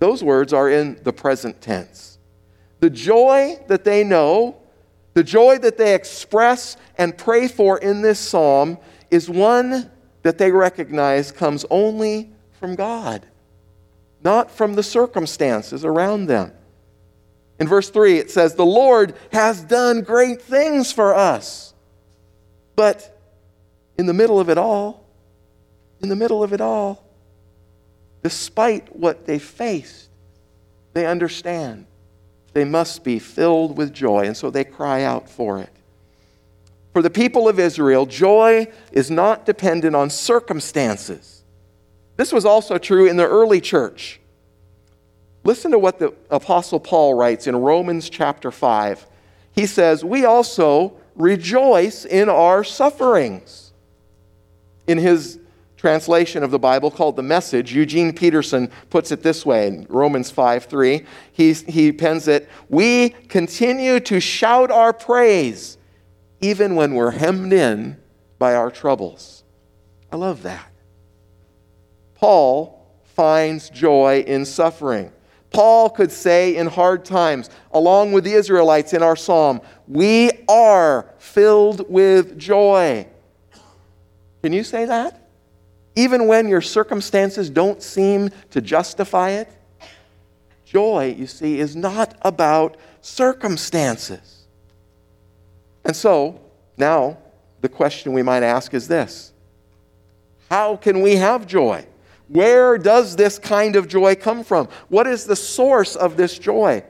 Those 0.00 0.22
words 0.22 0.52
are 0.52 0.68
in 0.68 1.00
the 1.02 1.14
present 1.14 1.62
tense. 1.62 2.18
The 2.80 2.90
joy 2.90 3.58
that 3.68 3.84
they 3.84 4.04
know, 4.04 4.56
the 5.14 5.24
joy 5.24 5.56
that 5.60 5.78
they 5.78 5.94
express 5.94 6.76
and 6.98 7.16
pray 7.16 7.48
for 7.48 7.78
in 7.78 8.02
this 8.02 8.18
psalm 8.18 8.76
is 9.10 9.30
one 9.30 9.90
that 10.22 10.38
they 10.38 10.50
recognize 10.50 11.32
comes 11.32 11.64
only 11.70 12.30
from 12.52 12.74
God, 12.74 13.26
not 14.22 14.50
from 14.50 14.74
the 14.74 14.82
circumstances 14.82 15.84
around 15.84 16.26
them. 16.26 16.52
In 17.58 17.68
verse 17.68 17.90
3, 17.90 18.18
it 18.18 18.30
says, 18.30 18.54
The 18.54 18.64
Lord 18.64 19.14
has 19.32 19.62
done 19.62 20.02
great 20.02 20.40
things 20.40 20.92
for 20.92 21.14
us. 21.14 21.74
But 22.76 23.18
in 23.98 24.06
the 24.06 24.14
middle 24.14 24.40
of 24.40 24.48
it 24.48 24.56
all, 24.56 25.04
in 26.00 26.08
the 26.08 26.16
middle 26.16 26.42
of 26.42 26.52
it 26.52 26.60
all, 26.60 27.04
despite 28.22 28.96
what 28.96 29.26
they 29.26 29.38
faced, 29.38 30.08
they 30.94 31.06
understand 31.06 31.86
they 32.52 32.64
must 32.64 33.04
be 33.04 33.18
filled 33.18 33.76
with 33.76 33.92
joy, 33.92 34.26
and 34.26 34.36
so 34.36 34.50
they 34.50 34.64
cry 34.64 35.02
out 35.02 35.28
for 35.28 35.60
it. 35.60 35.70
For 36.92 37.02
the 37.02 37.10
people 37.10 37.48
of 37.48 37.58
Israel, 37.58 38.04
joy 38.06 38.66
is 38.92 39.10
not 39.10 39.46
dependent 39.46 39.94
on 39.94 40.10
circumstances. 40.10 41.44
This 42.16 42.32
was 42.32 42.44
also 42.44 42.78
true 42.78 43.06
in 43.06 43.16
the 43.16 43.26
early 43.26 43.60
church. 43.60 44.20
Listen 45.44 45.70
to 45.70 45.78
what 45.78 45.98
the 45.98 46.12
Apostle 46.30 46.80
Paul 46.80 47.14
writes 47.14 47.46
in 47.46 47.56
Romans 47.56 48.10
chapter 48.10 48.50
5. 48.50 49.06
He 49.52 49.66
says, 49.66 50.04
We 50.04 50.24
also 50.24 50.94
rejoice 51.14 52.04
in 52.04 52.28
our 52.28 52.64
sufferings. 52.64 53.72
In 54.86 54.98
his 54.98 55.38
translation 55.76 56.42
of 56.42 56.50
the 56.50 56.58
Bible 56.58 56.90
called 56.90 57.16
the 57.16 57.22
Message, 57.22 57.72
Eugene 57.72 58.12
Peterson 58.12 58.70
puts 58.90 59.12
it 59.12 59.22
this 59.22 59.46
way 59.46 59.68
in 59.68 59.86
Romans 59.88 60.30
5 60.30 60.64
3. 60.64 61.06
He, 61.32 61.52
he 61.52 61.92
pens 61.92 62.28
it, 62.28 62.48
We 62.68 63.10
continue 63.28 64.00
to 64.00 64.20
shout 64.20 64.70
our 64.70 64.92
praise 64.92 65.78
even 66.40 66.74
when 66.74 66.94
we're 66.94 67.10
hemmed 67.10 67.52
in 67.52 67.98
by 68.38 68.54
our 68.54 68.70
troubles. 68.70 69.44
I 70.10 70.16
love 70.16 70.42
that. 70.42 70.70
Paul 72.14 72.86
finds 73.04 73.70
joy 73.70 74.24
in 74.26 74.44
suffering. 74.44 75.12
Paul 75.50 75.90
could 75.90 76.12
say 76.12 76.56
in 76.56 76.66
hard 76.66 77.04
times, 77.04 77.50
along 77.72 78.12
with 78.12 78.24
the 78.24 78.32
Israelites 78.34 78.92
in 78.92 79.02
our 79.02 79.16
psalm, 79.16 79.60
We 79.88 80.30
are 80.48 81.12
filled 81.18 81.90
with 81.90 82.38
joy. 82.38 83.06
Can 84.42 84.52
you 84.52 84.64
say 84.64 84.84
that? 84.86 85.20
even 85.96 86.26
when 86.26 86.48
your 86.48 86.60
circumstances 86.60 87.50
don't 87.50 87.82
seem 87.82 88.30
to 88.50 88.60
justify 88.60 89.30
it. 89.30 89.48
Joy, 90.64 91.14
you 91.18 91.26
see, 91.26 91.58
is 91.58 91.74
not 91.74 92.16
about 92.22 92.76
circumstances. 93.00 94.39
And 95.84 95.96
so, 95.96 96.40
now, 96.76 97.18
the 97.60 97.68
question 97.68 98.12
we 98.12 98.22
might 98.22 98.42
ask 98.42 98.74
is 98.74 98.88
this 98.88 99.32
How 100.50 100.76
can 100.76 101.02
we 101.02 101.16
have 101.16 101.46
joy? 101.46 101.86
Where 102.28 102.78
does 102.78 103.16
this 103.16 103.38
kind 103.38 103.74
of 103.74 103.88
joy 103.88 104.14
come 104.14 104.44
from? 104.44 104.68
What 104.88 105.08
is 105.08 105.24
the 105.24 105.34
source 105.34 105.96
of 105.96 106.16
this 106.16 106.38
joy? 106.38 106.84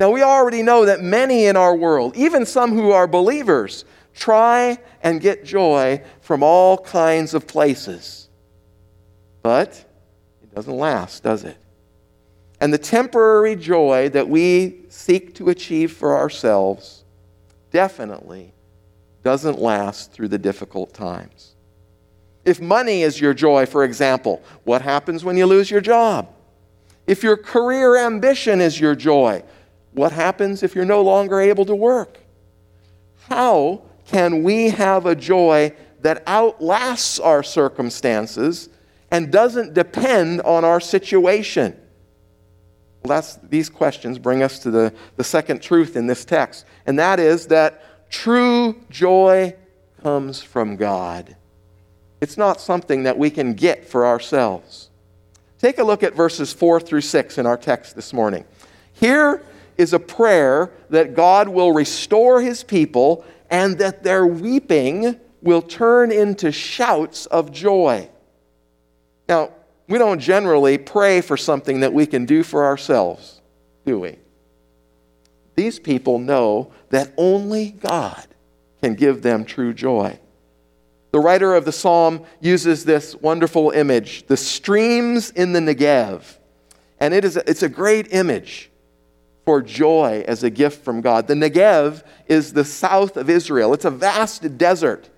Now, 0.00 0.10
we 0.10 0.22
already 0.22 0.62
know 0.62 0.86
that 0.86 1.00
many 1.00 1.46
in 1.46 1.56
our 1.56 1.76
world, 1.76 2.16
even 2.16 2.44
some 2.44 2.72
who 2.72 2.90
are 2.90 3.06
believers, 3.06 3.84
try 4.14 4.78
and 5.02 5.20
get 5.20 5.44
joy 5.44 6.02
from 6.20 6.42
all 6.42 6.78
kinds 6.78 7.34
of 7.34 7.46
places. 7.46 8.28
But 9.42 9.84
it 10.42 10.52
doesn't 10.52 10.76
last, 10.76 11.22
does 11.22 11.44
it? 11.44 11.56
And 12.60 12.72
the 12.72 12.78
temporary 12.78 13.54
joy 13.54 14.08
that 14.08 14.28
we 14.28 14.80
seek 14.88 15.34
to 15.36 15.50
achieve 15.50 15.92
for 15.92 16.16
ourselves 16.16 17.03
definitely 17.74 18.54
doesn't 19.24 19.58
last 19.58 20.12
through 20.12 20.28
the 20.28 20.38
difficult 20.38 20.94
times. 20.94 21.56
If 22.44 22.60
money 22.60 23.02
is 23.02 23.20
your 23.20 23.34
joy, 23.34 23.66
for 23.66 23.82
example, 23.82 24.40
what 24.62 24.80
happens 24.80 25.24
when 25.24 25.36
you 25.36 25.44
lose 25.46 25.72
your 25.72 25.80
job? 25.80 26.32
If 27.08 27.24
your 27.24 27.36
career 27.36 27.96
ambition 27.96 28.60
is 28.60 28.78
your 28.78 28.94
joy, 28.94 29.42
what 29.90 30.12
happens 30.12 30.62
if 30.62 30.76
you're 30.76 30.84
no 30.84 31.02
longer 31.02 31.40
able 31.40 31.64
to 31.64 31.74
work? 31.74 32.18
How 33.28 33.82
can 34.06 34.44
we 34.44 34.70
have 34.70 35.06
a 35.06 35.16
joy 35.16 35.72
that 36.00 36.22
outlasts 36.28 37.18
our 37.18 37.42
circumstances 37.42 38.68
and 39.10 39.32
doesn't 39.32 39.74
depend 39.74 40.42
on 40.42 40.64
our 40.64 40.78
situation? 40.78 41.76
Well, 43.04 43.16
that's, 43.16 43.34
these 43.50 43.68
questions 43.68 44.18
bring 44.18 44.42
us 44.42 44.58
to 44.60 44.70
the, 44.70 44.94
the 45.16 45.24
second 45.24 45.60
truth 45.60 45.94
in 45.94 46.06
this 46.06 46.24
text, 46.24 46.64
and 46.86 46.98
that 46.98 47.20
is 47.20 47.48
that 47.48 48.10
true 48.10 48.80
joy 48.88 49.54
comes 50.02 50.42
from 50.42 50.76
God. 50.76 51.36
It's 52.22 52.38
not 52.38 52.62
something 52.62 53.02
that 53.02 53.18
we 53.18 53.28
can 53.28 53.52
get 53.52 53.86
for 53.86 54.06
ourselves. 54.06 54.88
Take 55.58 55.78
a 55.78 55.84
look 55.84 56.02
at 56.02 56.14
verses 56.14 56.54
4 56.54 56.80
through 56.80 57.02
6 57.02 57.36
in 57.36 57.44
our 57.44 57.58
text 57.58 57.94
this 57.94 58.14
morning. 58.14 58.46
Here 58.94 59.42
is 59.76 59.92
a 59.92 59.98
prayer 59.98 60.70
that 60.88 61.14
God 61.14 61.48
will 61.48 61.72
restore 61.72 62.40
his 62.40 62.64
people 62.64 63.22
and 63.50 63.76
that 63.78 64.02
their 64.02 64.26
weeping 64.26 65.20
will 65.42 65.60
turn 65.60 66.10
into 66.10 66.50
shouts 66.50 67.26
of 67.26 67.52
joy. 67.52 68.08
Now, 69.28 69.50
we 69.88 69.98
don't 69.98 70.20
generally 70.20 70.78
pray 70.78 71.20
for 71.20 71.36
something 71.36 71.80
that 71.80 71.92
we 71.92 72.06
can 72.06 72.24
do 72.24 72.42
for 72.42 72.64
ourselves, 72.64 73.40
do 73.84 73.98
we? 73.98 74.16
These 75.56 75.78
people 75.78 76.18
know 76.18 76.72
that 76.90 77.12
only 77.16 77.70
God 77.70 78.26
can 78.82 78.94
give 78.94 79.22
them 79.22 79.44
true 79.44 79.72
joy. 79.72 80.18
The 81.12 81.20
writer 81.20 81.54
of 81.54 81.64
the 81.64 81.72
psalm 81.72 82.24
uses 82.40 82.84
this 82.84 83.14
wonderful 83.14 83.70
image 83.70 84.26
the 84.26 84.36
streams 84.36 85.30
in 85.30 85.52
the 85.52 85.60
Negev. 85.60 86.22
And 86.98 87.14
it 87.14 87.24
is 87.24 87.36
it's 87.36 87.62
a 87.62 87.68
great 87.68 88.12
image 88.12 88.70
for 89.44 89.62
joy 89.62 90.24
as 90.26 90.42
a 90.42 90.50
gift 90.50 90.84
from 90.84 91.00
God. 91.02 91.28
The 91.28 91.34
Negev 91.34 92.02
is 92.26 92.52
the 92.52 92.64
south 92.64 93.16
of 93.16 93.30
Israel, 93.30 93.74
it's 93.74 93.84
a 93.84 93.90
vast 93.90 94.58
desert. 94.58 95.08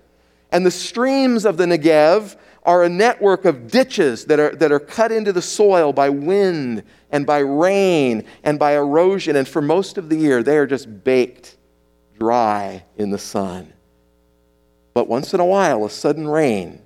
And 0.51 0.65
the 0.65 0.71
streams 0.71 1.45
of 1.45 1.57
the 1.57 1.65
Negev 1.65 2.37
are 2.67 2.83
a 2.83 2.89
network 2.89 3.45
of 3.45 3.71
ditches 3.71 4.25
that 4.25 4.41
are, 4.41 4.53
that 4.57 4.73
are 4.73 4.79
cut 4.79 5.09
into 5.09 5.31
the 5.31 5.41
soil 5.41 5.93
by 5.93 6.09
wind 6.09 6.83
and 7.11 7.25
by 7.25 7.39
rain 7.39 8.25
and 8.43 8.59
by 8.59 8.73
erosion. 8.75 9.37
And 9.37 9.47
for 9.47 9.61
most 9.61 9.97
of 9.97 10.09
the 10.09 10.17
year, 10.17 10.43
they 10.43 10.57
are 10.57 10.67
just 10.67 11.05
baked 11.05 11.55
dry 12.19 12.83
in 12.97 13.09
the 13.09 13.17
sun. 13.17 13.71
But 14.93 15.07
once 15.07 15.33
in 15.33 15.39
a 15.39 15.45
while, 15.45 15.85
a 15.85 15.89
sudden 15.89 16.27
rain 16.27 16.81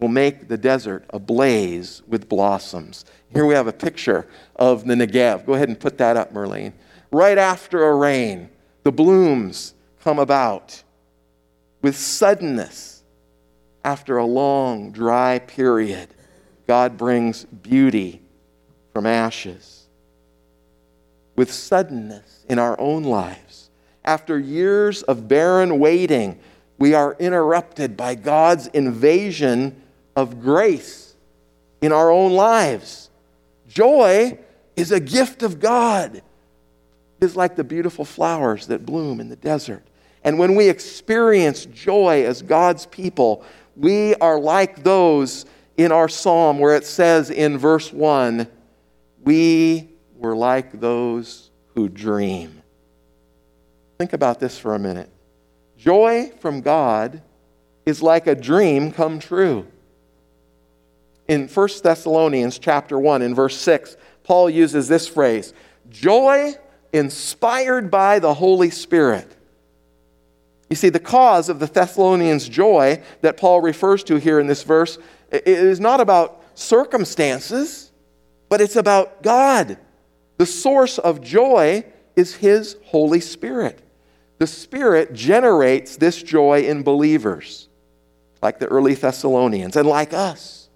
will 0.00 0.08
make 0.08 0.48
the 0.48 0.58
desert 0.58 1.06
ablaze 1.10 2.02
with 2.06 2.28
blossoms. 2.28 3.06
Here 3.32 3.46
we 3.46 3.54
have 3.54 3.68
a 3.68 3.72
picture 3.72 4.28
of 4.56 4.84
the 4.84 4.94
Negev. 4.94 5.46
Go 5.46 5.54
ahead 5.54 5.68
and 5.68 5.80
put 5.80 5.96
that 5.96 6.18
up, 6.18 6.34
Merlene. 6.34 6.74
Right 7.10 7.38
after 7.38 7.84
a 7.84 7.94
rain, 7.94 8.50
the 8.82 8.92
blooms 8.92 9.72
come 10.02 10.18
about 10.18 10.82
with 11.80 11.96
suddenness. 11.96 12.91
After 13.84 14.18
a 14.18 14.24
long, 14.24 14.92
dry 14.92 15.38
period, 15.40 16.08
God 16.66 16.96
brings 16.96 17.44
beauty 17.44 18.22
from 18.92 19.06
ashes. 19.06 19.86
With 21.34 21.52
suddenness 21.52 22.44
in 22.48 22.58
our 22.58 22.78
own 22.78 23.04
lives, 23.04 23.70
after 24.04 24.38
years 24.38 25.02
of 25.02 25.28
barren 25.28 25.78
waiting, 25.78 26.38
we 26.78 26.94
are 26.94 27.16
interrupted 27.18 27.96
by 27.96 28.14
God's 28.14 28.66
invasion 28.68 29.80
of 30.14 30.40
grace 30.40 31.14
in 31.80 31.92
our 31.92 32.10
own 32.10 32.32
lives. 32.32 33.10
Joy 33.68 34.38
is 34.76 34.92
a 34.92 35.00
gift 35.00 35.42
of 35.42 35.60
God. 35.60 36.16
It 36.16 36.24
is 37.20 37.36
like 37.36 37.56
the 37.56 37.64
beautiful 37.64 38.04
flowers 38.04 38.66
that 38.66 38.84
bloom 38.84 39.20
in 39.20 39.28
the 39.28 39.36
desert. 39.36 39.82
And 40.24 40.38
when 40.38 40.54
we 40.54 40.68
experience 40.68 41.66
joy 41.66 42.24
as 42.24 42.42
God's 42.42 42.86
people, 42.86 43.44
we 43.76 44.14
are 44.16 44.38
like 44.38 44.82
those 44.82 45.46
in 45.76 45.92
our 45.92 46.08
psalm 46.08 46.58
where 46.58 46.76
it 46.76 46.84
says 46.84 47.30
in 47.30 47.58
verse 47.58 47.92
1 47.92 48.46
we 49.24 49.88
were 50.16 50.36
like 50.36 50.80
those 50.80 51.50
who 51.74 51.88
dream. 51.88 52.62
Think 53.98 54.12
about 54.12 54.40
this 54.40 54.58
for 54.58 54.74
a 54.74 54.78
minute. 54.78 55.08
Joy 55.78 56.32
from 56.40 56.60
God 56.60 57.22
is 57.86 58.02
like 58.02 58.26
a 58.26 58.34
dream 58.34 58.92
come 58.92 59.18
true 59.18 59.66
in 61.28 61.48
1 61.48 61.68
Thessalonians 61.82 62.58
chapter 62.58 62.98
1 62.98 63.22
in 63.22 63.34
verse 63.34 63.56
6, 63.56 63.96
Paul 64.24 64.50
uses 64.50 64.88
this 64.88 65.08
phrase, 65.08 65.54
joy 65.90 66.54
inspired 66.92 67.90
by 67.90 68.18
the 68.18 68.34
Holy 68.34 68.70
Spirit. 68.70 69.34
You 70.72 70.76
see, 70.76 70.88
the 70.88 70.98
cause 70.98 71.50
of 71.50 71.58
the 71.58 71.66
Thessalonians' 71.66 72.48
joy 72.48 73.02
that 73.20 73.36
Paul 73.36 73.60
refers 73.60 74.02
to 74.04 74.16
here 74.16 74.40
in 74.40 74.46
this 74.46 74.62
verse 74.62 74.96
is 75.30 75.80
not 75.80 76.00
about 76.00 76.42
circumstances, 76.54 77.92
but 78.48 78.62
it's 78.62 78.76
about 78.76 79.22
God. 79.22 79.76
The 80.38 80.46
source 80.46 80.96
of 80.96 81.20
joy 81.20 81.84
is 82.16 82.36
His 82.36 82.78
Holy 82.84 83.20
Spirit. 83.20 83.86
The 84.38 84.46
Spirit 84.46 85.12
generates 85.12 85.96
this 85.96 86.22
joy 86.22 86.62
in 86.62 86.82
believers, 86.82 87.68
like 88.40 88.58
the 88.58 88.66
early 88.68 88.94
Thessalonians, 88.94 89.76
and 89.76 89.86
like 89.86 90.14
us 90.14 90.70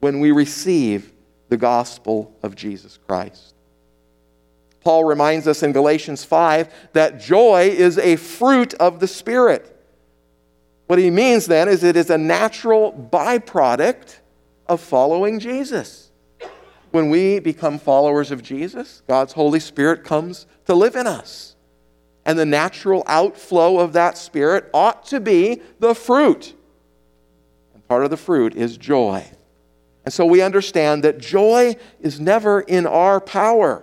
when 0.00 0.20
we 0.20 0.30
receive 0.30 1.12
the 1.50 1.58
gospel 1.58 2.34
of 2.42 2.54
Jesus 2.56 2.98
Christ. 3.06 3.54
Paul 4.86 5.04
reminds 5.04 5.48
us 5.48 5.64
in 5.64 5.72
Galatians 5.72 6.22
5 6.22 6.92
that 6.92 7.18
joy 7.20 7.74
is 7.76 7.98
a 7.98 8.14
fruit 8.14 8.72
of 8.74 9.00
the 9.00 9.08
Spirit. 9.08 9.76
What 10.86 11.00
he 11.00 11.10
means 11.10 11.46
then 11.46 11.68
is 11.68 11.82
it 11.82 11.96
is 11.96 12.08
a 12.08 12.16
natural 12.16 12.92
byproduct 12.92 14.20
of 14.68 14.80
following 14.80 15.40
Jesus. 15.40 16.12
When 16.92 17.10
we 17.10 17.40
become 17.40 17.80
followers 17.80 18.30
of 18.30 18.44
Jesus, 18.44 19.02
God's 19.08 19.32
Holy 19.32 19.58
Spirit 19.58 20.04
comes 20.04 20.46
to 20.66 20.74
live 20.76 20.94
in 20.94 21.08
us. 21.08 21.56
And 22.24 22.38
the 22.38 22.46
natural 22.46 23.02
outflow 23.08 23.80
of 23.80 23.92
that 23.94 24.16
Spirit 24.16 24.70
ought 24.72 25.04
to 25.06 25.18
be 25.18 25.62
the 25.80 25.96
fruit. 25.96 26.54
And 27.74 27.84
part 27.88 28.04
of 28.04 28.10
the 28.10 28.16
fruit 28.16 28.54
is 28.54 28.76
joy. 28.76 29.26
And 30.04 30.14
so 30.14 30.24
we 30.24 30.42
understand 30.42 31.02
that 31.02 31.18
joy 31.18 31.74
is 32.00 32.20
never 32.20 32.60
in 32.60 32.86
our 32.86 33.20
power. 33.20 33.82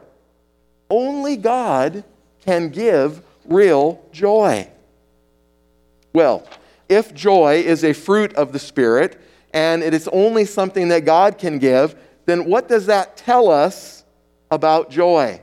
Only 0.89 1.35
God 1.37 2.03
can 2.45 2.69
give 2.69 3.21
real 3.45 4.03
joy. 4.11 4.67
Well, 6.13 6.47
if 6.89 7.13
joy 7.13 7.63
is 7.65 7.83
a 7.83 7.93
fruit 7.93 8.33
of 8.35 8.53
the 8.53 8.59
Spirit 8.59 9.19
and 9.53 9.83
it 9.83 9.93
is 9.93 10.07
only 10.09 10.45
something 10.45 10.89
that 10.89 11.05
God 11.05 11.37
can 11.37 11.59
give, 11.59 11.95
then 12.25 12.45
what 12.45 12.67
does 12.67 12.85
that 12.87 13.17
tell 13.17 13.49
us 13.49 14.03
about 14.51 14.89
joy? 14.89 15.41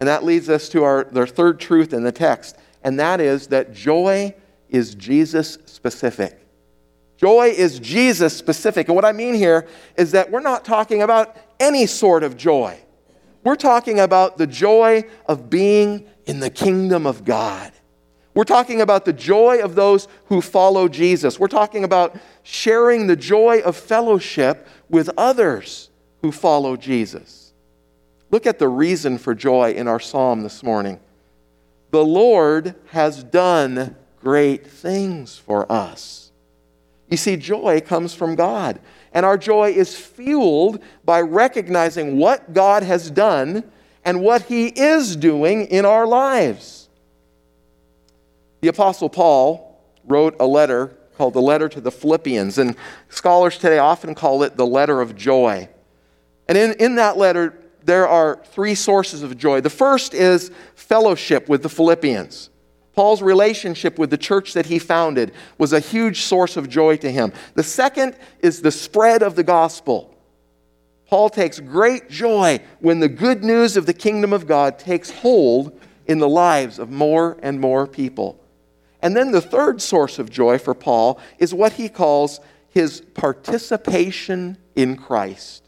And 0.00 0.08
that 0.08 0.24
leads 0.24 0.48
us 0.48 0.68
to 0.70 0.84
our, 0.84 1.06
our 1.14 1.26
third 1.26 1.60
truth 1.60 1.92
in 1.92 2.02
the 2.02 2.12
text, 2.12 2.56
and 2.82 2.98
that 2.98 3.20
is 3.20 3.48
that 3.48 3.72
joy 3.72 4.34
is 4.68 4.94
Jesus 4.94 5.58
specific. 5.66 6.38
Joy 7.16 7.54
is 7.56 7.78
Jesus 7.78 8.36
specific. 8.36 8.88
And 8.88 8.96
what 8.96 9.04
I 9.04 9.12
mean 9.12 9.34
here 9.34 9.68
is 9.96 10.10
that 10.10 10.30
we're 10.30 10.40
not 10.40 10.64
talking 10.64 11.02
about 11.02 11.36
any 11.60 11.86
sort 11.86 12.24
of 12.24 12.36
joy. 12.36 12.80
We're 13.44 13.56
talking 13.56 13.98
about 14.00 14.38
the 14.38 14.46
joy 14.46 15.04
of 15.26 15.50
being 15.50 16.06
in 16.26 16.40
the 16.40 16.50
kingdom 16.50 17.06
of 17.06 17.24
God. 17.24 17.72
We're 18.34 18.44
talking 18.44 18.80
about 18.80 19.04
the 19.04 19.12
joy 19.12 19.58
of 19.62 19.74
those 19.74 20.08
who 20.26 20.40
follow 20.40 20.88
Jesus. 20.88 21.38
We're 21.38 21.48
talking 21.48 21.84
about 21.84 22.16
sharing 22.42 23.06
the 23.06 23.16
joy 23.16 23.60
of 23.60 23.76
fellowship 23.76 24.66
with 24.88 25.10
others 25.18 25.90
who 26.22 26.32
follow 26.32 26.76
Jesus. 26.76 27.52
Look 28.30 28.46
at 28.46 28.58
the 28.58 28.68
reason 28.68 29.18
for 29.18 29.34
joy 29.34 29.72
in 29.72 29.86
our 29.86 30.00
psalm 30.00 30.42
this 30.42 30.62
morning. 30.62 30.98
The 31.90 32.04
Lord 32.04 32.74
has 32.90 33.22
done 33.22 33.96
great 34.22 34.66
things 34.66 35.36
for 35.36 35.70
us. 35.70 36.30
You 37.10 37.18
see, 37.18 37.36
joy 37.36 37.82
comes 37.82 38.14
from 38.14 38.34
God. 38.34 38.80
And 39.14 39.26
our 39.26 39.36
joy 39.36 39.72
is 39.72 39.96
fueled 39.96 40.82
by 41.04 41.20
recognizing 41.20 42.18
what 42.18 42.52
God 42.52 42.82
has 42.82 43.10
done 43.10 43.64
and 44.04 44.20
what 44.20 44.42
He 44.42 44.68
is 44.68 45.16
doing 45.16 45.66
in 45.66 45.84
our 45.84 46.06
lives. 46.06 46.88
The 48.62 48.68
Apostle 48.68 49.08
Paul 49.08 49.80
wrote 50.06 50.36
a 50.40 50.46
letter 50.46 50.96
called 51.16 51.34
the 51.34 51.42
Letter 51.42 51.68
to 51.68 51.80
the 51.80 51.90
Philippians, 51.90 52.58
and 52.58 52.74
scholars 53.08 53.58
today 53.58 53.78
often 53.78 54.14
call 54.14 54.42
it 54.42 54.56
the 54.56 54.66
letter 54.66 55.00
of 55.00 55.14
joy. 55.14 55.68
And 56.48 56.56
in, 56.56 56.72
in 56.74 56.94
that 56.96 57.16
letter, 57.18 57.54
there 57.84 58.08
are 58.08 58.40
three 58.46 58.74
sources 58.74 59.22
of 59.22 59.36
joy. 59.36 59.60
The 59.60 59.70
first 59.70 60.14
is 60.14 60.50
fellowship 60.74 61.48
with 61.48 61.62
the 61.62 61.68
Philippians. 61.68 62.50
Paul's 62.94 63.22
relationship 63.22 63.98
with 63.98 64.10
the 64.10 64.18
church 64.18 64.52
that 64.52 64.66
he 64.66 64.78
founded 64.78 65.32
was 65.56 65.72
a 65.72 65.80
huge 65.80 66.22
source 66.22 66.56
of 66.56 66.68
joy 66.68 66.96
to 66.98 67.10
him. 67.10 67.32
The 67.54 67.62
second 67.62 68.16
is 68.40 68.60
the 68.60 68.70
spread 68.70 69.22
of 69.22 69.34
the 69.34 69.44
gospel. 69.44 70.14
Paul 71.06 71.30
takes 71.30 71.60
great 71.60 72.10
joy 72.10 72.60
when 72.80 73.00
the 73.00 73.08
good 73.08 73.44
news 73.44 73.76
of 73.76 73.86
the 73.86 73.94
kingdom 73.94 74.32
of 74.32 74.46
God 74.46 74.78
takes 74.78 75.10
hold 75.10 75.78
in 76.06 76.18
the 76.18 76.28
lives 76.28 76.78
of 76.78 76.90
more 76.90 77.38
and 77.42 77.60
more 77.60 77.86
people. 77.86 78.38
And 79.00 79.16
then 79.16 79.32
the 79.32 79.40
third 79.40 79.82
source 79.82 80.18
of 80.18 80.30
joy 80.30 80.58
for 80.58 80.74
Paul 80.74 81.20
is 81.38 81.52
what 81.52 81.74
he 81.74 81.88
calls 81.88 82.40
his 82.70 83.00
participation 83.14 84.56
in 84.76 84.96
Christ. 84.96 85.64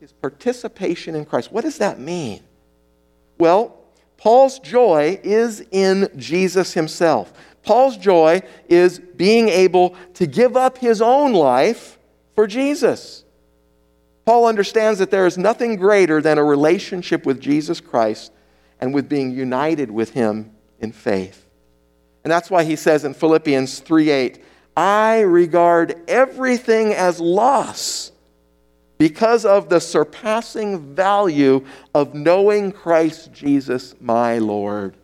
His 0.00 0.12
participation 0.12 1.14
in 1.14 1.24
Christ. 1.24 1.52
What 1.52 1.64
does 1.64 1.78
that 1.78 1.98
mean? 1.98 2.42
Well, 3.38 3.75
Paul's 4.16 4.58
joy 4.58 5.20
is 5.22 5.64
in 5.70 6.08
Jesus 6.16 6.72
himself. 6.72 7.32
Paul's 7.62 7.96
joy 7.96 8.42
is 8.68 8.98
being 8.98 9.48
able 9.48 9.96
to 10.14 10.26
give 10.26 10.56
up 10.56 10.78
his 10.78 11.02
own 11.02 11.32
life 11.32 11.98
for 12.34 12.46
Jesus. 12.46 13.24
Paul 14.24 14.46
understands 14.46 14.98
that 14.98 15.10
there 15.10 15.26
is 15.26 15.38
nothing 15.38 15.76
greater 15.76 16.20
than 16.20 16.38
a 16.38 16.44
relationship 16.44 17.26
with 17.26 17.40
Jesus 17.40 17.80
Christ 17.80 18.32
and 18.80 18.94
with 18.94 19.08
being 19.08 19.32
united 19.32 19.90
with 19.90 20.10
him 20.10 20.52
in 20.80 20.92
faith. 20.92 21.46
And 22.24 22.30
that's 22.30 22.50
why 22.50 22.64
he 22.64 22.76
says 22.76 23.04
in 23.04 23.14
Philippians 23.14 23.80
3:8, 23.80 24.42
I 24.76 25.20
regard 25.20 25.94
everything 26.08 26.92
as 26.92 27.20
loss 27.20 28.12
because 28.98 29.44
of 29.44 29.68
the 29.68 29.80
surpassing 29.80 30.94
value 30.94 31.64
of 31.94 32.14
knowing 32.14 32.72
Christ 32.72 33.32
Jesus, 33.32 33.94
my 34.00 34.38
Lord. 34.38 34.96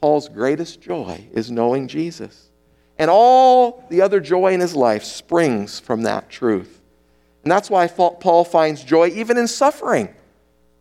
Paul's 0.00 0.28
greatest 0.28 0.80
joy 0.80 1.24
is 1.32 1.50
knowing 1.50 1.86
Jesus. 1.86 2.50
And 2.98 3.08
all 3.10 3.84
the 3.88 4.00
other 4.00 4.20
joy 4.20 4.52
in 4.52 4.60
his 4.60 4.74
life 4.74 5.04
springs 5.04 5.78
from 5.78 6.02
that 6.02 6.28
truth. 6.28 6.80
And 7.44 7.50
that's 7.50 7.70
why 7.70 7.86
Paul 7.88 8.44
finds 8.44 8.84
joy 8.84 9.08
even 9.08 9.36
in 9.36 9.48
suffering, 9.48 10.08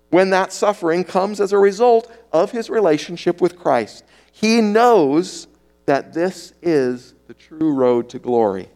when 0.09 0.31
that 0.31 0.53
suffering 0.53 1.03
comes 1.03 1.39
as 1.39 1.53
a 1.53 1.57
result 1.57 2.11
of 2.31 2.51
his 2.51 2.69
relationship 2.69 3.41
with 3.41 3.57
Christ. 3.57 4.03
He 4.31 4.61
knows 4.61 5.47
that 5.85 6.13
this 6.13 6.53
is 6.61 7.13
the 7.27 7.33
true 7.33 7.73
road 7.73 8.09
to 8.09 8.19
glory. 8.19 8.69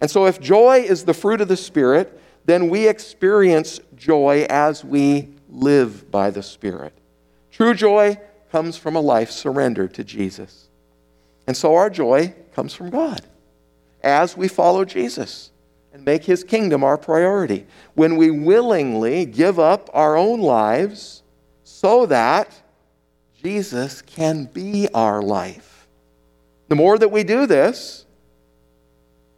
And 0.00 0.10
so, 0.10 0.26
if 0.26 0.40
joy 0.40 0.78
is 0.78 1.04
the 1.04 1.14
fruit 1.14 1.40
of 1.40 1.48
the 1.48 1.56
Spirit, 1.56 2.20
then 2.44 2.68
we 2.68 2.88
experience 2.88 3.80
joy 3.94 4.46
as 4.50 4.84
we 4.84 5.28
live 5.48 6.10
by 6.10 6.30
the 6.30 6.42
Spirit. 6.42 6.92
True 7.50 7.74
joy 7.74 8.18
comes 8.50 8.76
from 8.76 8.96
a 8.96 9.00
life 9.00 9.30
surrendered 9.30 9.94
to 9.94 10.04
Jesus. 10.04 10.68
And 11.46 11.56
so 11.56 11.74
our 11.74 11.90
joy 11.90 12.34
comes 12.54 12.74
from 12.74 12.90
God 12.90 13.22
as 14.02 14.36
we 14.36 14.48
follow 14.48 14.84
Jesus. 14.84 15.50
and 15.92 16.04
make 16.04 16.24
His 16.24 16.42
kingdom 16.42 16.82
our 16.82 16.96
priority. 16.96 17.66
When 17.94 18.16
we 18.16 18.30
willingly 18.30 19.26
give 19.26 19.58
up 19.58 19.90
our 19.92 20.16
own 20.16 20.40
lives 20.40 21.22
so 21.64 22.06
that 22.06 22.50
Jesus 23.42 24.02
can 24.02 24.46
be 24.46 24.88
our 24.94 25.20
life. 25.20 25.86
The 26.68 26.76
more 26.76 26.96
that 26.96 27.10
we 27.10 27.24
do 27.24 27.46
this, 27.46 28.06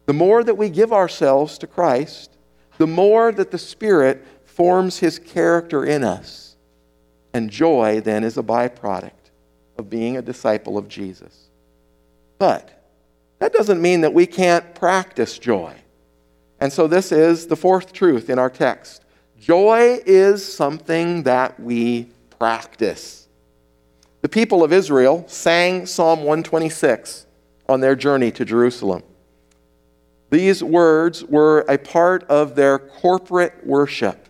the 0.07 0.13
more 0.13 0.45
that 0.45 0.57
we 0.57 0.69
give 0.69 0.93
ourselves 0.93 1.59
to 1.59 1.67
Christ, 1.67 2.34
the 2.79 2.87
more 2.87 3.33
that 3.33 3.51
the 3.51 3.59
Spirit 3.59 4.27
forms 4.45 4.99
His 4.99 5.19
character 5.19 5.85
in 5.85 6.05
us. 6.05 6.57
And 7.33 7.51
joy 7.51 8.01
then 8.01 8.23
is 8.23 8.39
a 8.39 8.43
byproduct 8.43 9.11
of 9.77 9.91
being 9.91 10.17
a 10.17 10.23
disciple 10.23 10.79
of 10.79 10.89
Jesus. 10.89 11.51
But 12.39 12.85
that 13.41 13.53
doesn't 13.53 13.83
mean 13.83 14.03
that 14.03 14.15
we 14.15 14.27
can't 14.27 14.75
practice 14.75 15.39
joy. 15.39 15.75
And 16.61 16.73
so, 16.73 16.87
this 16.87 17.11
is 17.11 17.49
the 17.49 17.57
fourth 17.57 17.93
truth 17.93 18.31
in 18.31 18.39
our 18.39 18.51
text 18.51 19.03
joy 19.39 20.01
is 20.07 20.43
something 20.45 21.25
that 21.25 21.59
we 21.61 22.09
practice. 22.39 23.29
The 24.23 24.29
people 24.29 24.65
of 24.65 24.73
Israel 24.73 25.25
sang 25.29 25.85
Psalm 25.85 26.21
126 26.21 27.27
on 27.69 27.81
their 27.81 27.95
journey 27.95 28.31
to 28.33 28.45
Jerusalem. 28.45 29.03
These 30.35 30.65
words 30.65 31.23
were 31.23 31.61
a 31.69 31.79
part 31.79 32.25
of 32.25 32.57
their 32.57 32.81
corporate 32.81 33.65
worship. 33.65 34.29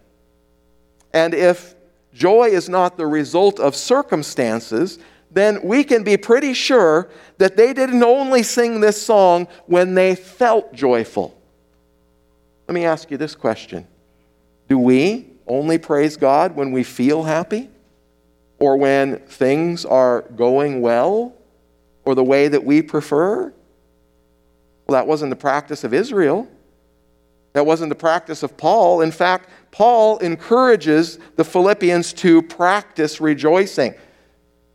And 1.14 1.32
if 1.32 1.74
joy 2.12 2.48
is 2.48 2.68
not 2.68 2.98
the 2.98 3.06
result 3.06 3.58
of 3.58 3.74
circumstances, 3.74 4.98
then 5.30 5.62
we 5.62 5.82
can 5.82 6.04
be 6.04 6.18
pretty 6.18 6.52
sure 6.52 7.08
that 7.38 7.56
they 7.56 7.72
didn't 7.72 8.02
only 8.02 8.42
sing 8.42 8.80
this 8.80 9.00
song 9.00 9.48
when 9.64 9.94
they 9.94 10.14
felt 10.14 10.74
joyful. 10.74 11.40
Let 12.68 12.74
me 12.74 12.84
ask 12.84 13.10
you 13.10 13.16
this 13.16 13.34
question 13.34 13.86
Do 14.68 14.78
we 14.78 15.30
only 15.46 15.78
praise 15.78 16.18
God 16.18 16.54
when 16.54 16.70
we 16.70 16.82
feel 16.82 17.22
happy? 17.22 17.70
Or 18.58 18.76
when 18.76 19.20
things 19.20 19.86
are 19.86 20.20
going 20.36 20.82
well? 20.82 21.34
Or 22.04 22.14
the 22.14 22.22
way 22.22 22.48
that 22.48 22.62
we 22.62 22.82
prefer? 22.82 23.54
Well, 24.86 24.98
that 24.98 25.06
wasn't 25.06 25.30
the 25.30 25.36
practice 25.36 25.84
of 25.84 25.94
Israel. 25.94 26.48
That 27.54 27.66
wasn't 27.66 27.88
the 27.88 27.94
practice 27.94 28.42
of 28.42 28.56
Paul. 28.56 29.00
In 29.00 29.12
fact, 29.12 29.48
Paul 29.70 30.18
encourages 30.18 31.18
the 31.36 31.44
Philippians 31.44 32.12
to 32.14 32.42
practice 32.42 33.20
rejoicing. 33.20 33.94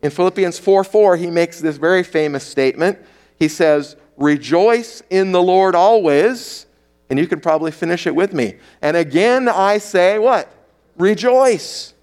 In 0.02 0.10
Philippians 0.10 0.58
4 0.58 0.84
4, 0.84 1.18
he 1.18 1.28
makes 1.28 1.60
this 1.60 1.78
very 1.78 2.04
famous 2.04 2.44
statement. 2.44 2.98
He 3.38 3.50
says, 3.50 3.98
Rejoice 4.18 5.04
in 5.10 5.32
the 5.32 5.42
Lord 5.42 5.76
always. 5.76 6.66
And 7.10 7.18
you 7.18 7.28
can 7.28 7.40
probably 7.40 7.72
finish 7.72 8.06
it 8.06 8.16
with 8.16 8.34
me. 8.34 8.56
And 8.82 8.96
again, 8.96 9.50
I 9.50 9.80
say, 9.80 10.20
what? 10.20 10.52
Rejoice. 10.98 11.94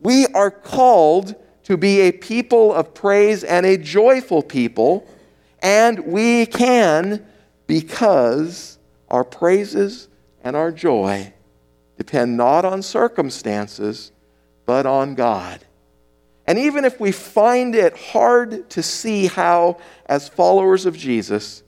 We 0.00 0.26
are 0.28 0.50
called 0.50 1.34
to 1.64 1.76
be 1.76 2.00
a 2.02 2.12
people 2.12 2.72
of 2.72 2.94
praise 2.94 3.42
and 3.42 3.66
a 3.66 3.76
joyful 3.76 4.40
people, 4.40 5.04
and 5.62 5.98
we 5.98 6.46
can 6.46 7.26
because 7.66 8.78
our 9.08 9.24
praises 9.24 10.08
and 10.42 10.56
our 10.56 10.70
joy 10.70 11.32
depend 11.96 12.36
not 12.36 12.64
on 12.64 12.82
circumstances, 12.82 14.12
but 14.64 14.86
on 14.86 15.14
God. 15.14 15.64
And 16.46 16.58
even 16.58 16.84
if 16.84 17.00
we 17.00 17.10
find 17.10 17.74
it 17.74 17.96
hard 17.96 18.70
to 18.70 18.82
see 18.82 19.26
how, 19.26 19.78
as 20.06 20.28
followers 20.28 20.86
of 20.86 20.96
Jesus, 20.96 21.62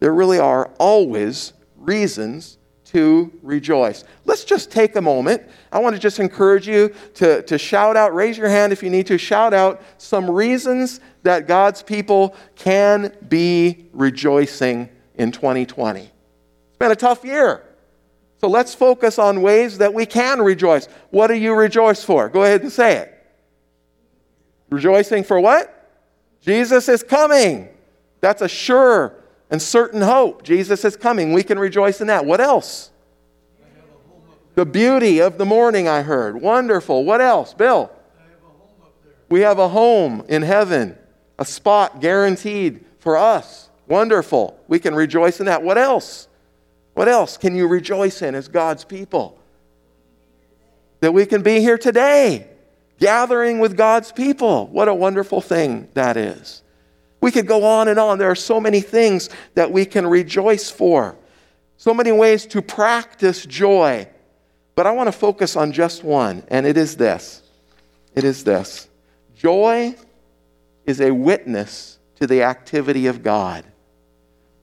there 0.00 0.12
really 0.12 0.38
are 0.38 0.70
always 0.78 1.52
reasons 1.76 2.58
to 2.86 3.32
rejoice. 3.42 4.04
Let's 4.24 4.44
just 4.44 4.70
take 4.70 4.96
a 4.96 5.00
moment. 5.00 5.42
I 5.72 5.78
want 5.78 5.94
to 5.94 6.00
just 6.00 6.18
encourage 6.18 6.66
you 6.66 6.94
to, 7.14 7.42
to 7.42 7.58
shout 7.58 7.96
out, 7.96 8.14
raise 8.14 8.38
your 8.38 8.48
hand 8.48 8.72
if 8.72 8.82
you 8.82 8.90
need 8.90 9.06
to, 9.08 9.18
shout 9.18 9.52
out 9.52 9.82
some 9.98 10.30
reasons 10.30 11.00
that 11.22 11.46
God's 11.46 11.82
people 11.82 12.34
can 12.54 13.12
be 13.28 13.86
rejoicing 13.92 14.88
in 15.16 15.32
2020. 15.32 16.00
It's 16.00 16.78
been 16.78 16.90
a 16.90 16.96
tough 16.96 17.24
year. 17.24 17.64
So 18.38 18.48
let's 18.48 18.74
focus 18.74 19.18
on 19.18 19.40
ways 19.40 19.78
that 19.78 19.94
we 19.94 20.04
can 20.04 20.40
rejoice. 20.40 20.86
What 21.10 21.28
do 21.28 21.34
you 21.34 21.54
rejoice 21.54 22.04
for? 22.04 22.28
Go 22.28 22.42
ahead 22.42 22.62
and 22.62 22.70
say 22.70 22.98
it. 22.98 23.12
Rejoicing 24.70 25.24
for 25.24 25.40
what? 25.40 25.72
Jesus 26.42 26.88
is 26.88 27.02
coming. 27.02 27.68
That's 28.20 28.42
a 28.42 28.48
sure 28.48 29.14
and 29.50 29.60
certain 29.60 30.02
hope. 30.02 30.42
Jesus 30.42 30.84
is 30.84 30.96
coming. 30.96 31.32
We 31.32 31.42
can 31.42 31.58
rejoice 31.58 32.00
in 32.00 32.08
that. 32.08 32.24
What 32.24 32.40
else? 32.40 32.90
The 34.54 34.66
beauty 34.66 35.20
of 35.20 35.38
the 35.38 35.44
morning, 35.44 35.86
I 35.86 36.02
heard. 36.02 36.40
Wonderful. 36.40 37.04
What 37.04 37.20
else? 37.20 37.52
Bill? 37.52 37.90
Have 38.18 38.28
a 38.42 38.46
home 38.46 38.70
up 38.82 38.92
there. 39.04 39.12
we 39.28 39.40
have 39.40 39.58
a 39.58 39.68
home 39.68 40.24
in 40.28 40.42
heaven, 40.42 40.96
a 41.38 41.44
spot 41.44 42.00
guaranteed 42.00 42.84
for 42.98 43.16
us. 43.16 43.65
Wonderful. 43.88 44.58
We 44.68 44.78
can 44.78 44.94
rejoice 44.94 45.40
in 45.40 45.46
that. 45.46 45.62
What 45.62 45.78
else? 45.78 46.28
What 46.94 47.08
else 47.08 47.36
can 47.36 47.54
you 47.54 47.68
rejoice 47.68 48.22
in 48.22 48.34
as 48.34 48.48
God's 48.48 48.84
people? 48.84 49.38
That 51.00 51.12
we 51.12 51.26
can 51.26 51.42
be 51.42 51.60
here 51.60 51.78
today, 51.78 52.48
gathering 52.98 53.58
with 53.58 53.76
God's 53.76 54.12
people. 54.12 54.66
What 54.68 54.88
a 54.88 54.94
wonderful 54.94 55.40
thing 55.40 55.88
that 55.94 56.16
is. 56.16 56.62
We 57.20 57.30
could 57.30 57.46
go 57.46 57.64
on 57.64 57.88
and 57.88 57.98
on. 57.98 58.18
There 58.18 58.30
are 58.30 58.34
so 58.34 58.60
many 58.60 58.80
things 58.80 59.28
that 59.54 59.70
we 59.70 59.84
can 59.84 60.06
rejoice 60.06 60.70
for, 60.70 61.16
so 61.76 61.92
many 61.92 62.12
ways 62.12 62.46
to 62.46 62.62
practice 62.62 63.44
joy. 63.44 64.08
But 64.74 64.86
I 64.86 64.92
want 64.92 65.08
to 65.08 65.12
focus 65.12 65.56
on 65.56 65.72
just 65.72 66.04
one, 66.04 66.44
and 66.48 66.66
it 66.66 66.76
is 66.76 66.96
this. 66.96 67.42
It 68.14 68.24
is 68.24 68.44
this. 68.44 68.88
Joy 69.34 69.96
is 70.86 71.00
a 71.00 71.10
witness 71.10 71.98
to 72.20 72.26
the 72.26 72.42
activity 72.42 73.06
of 73.06 73.22
God. 73.22 73.64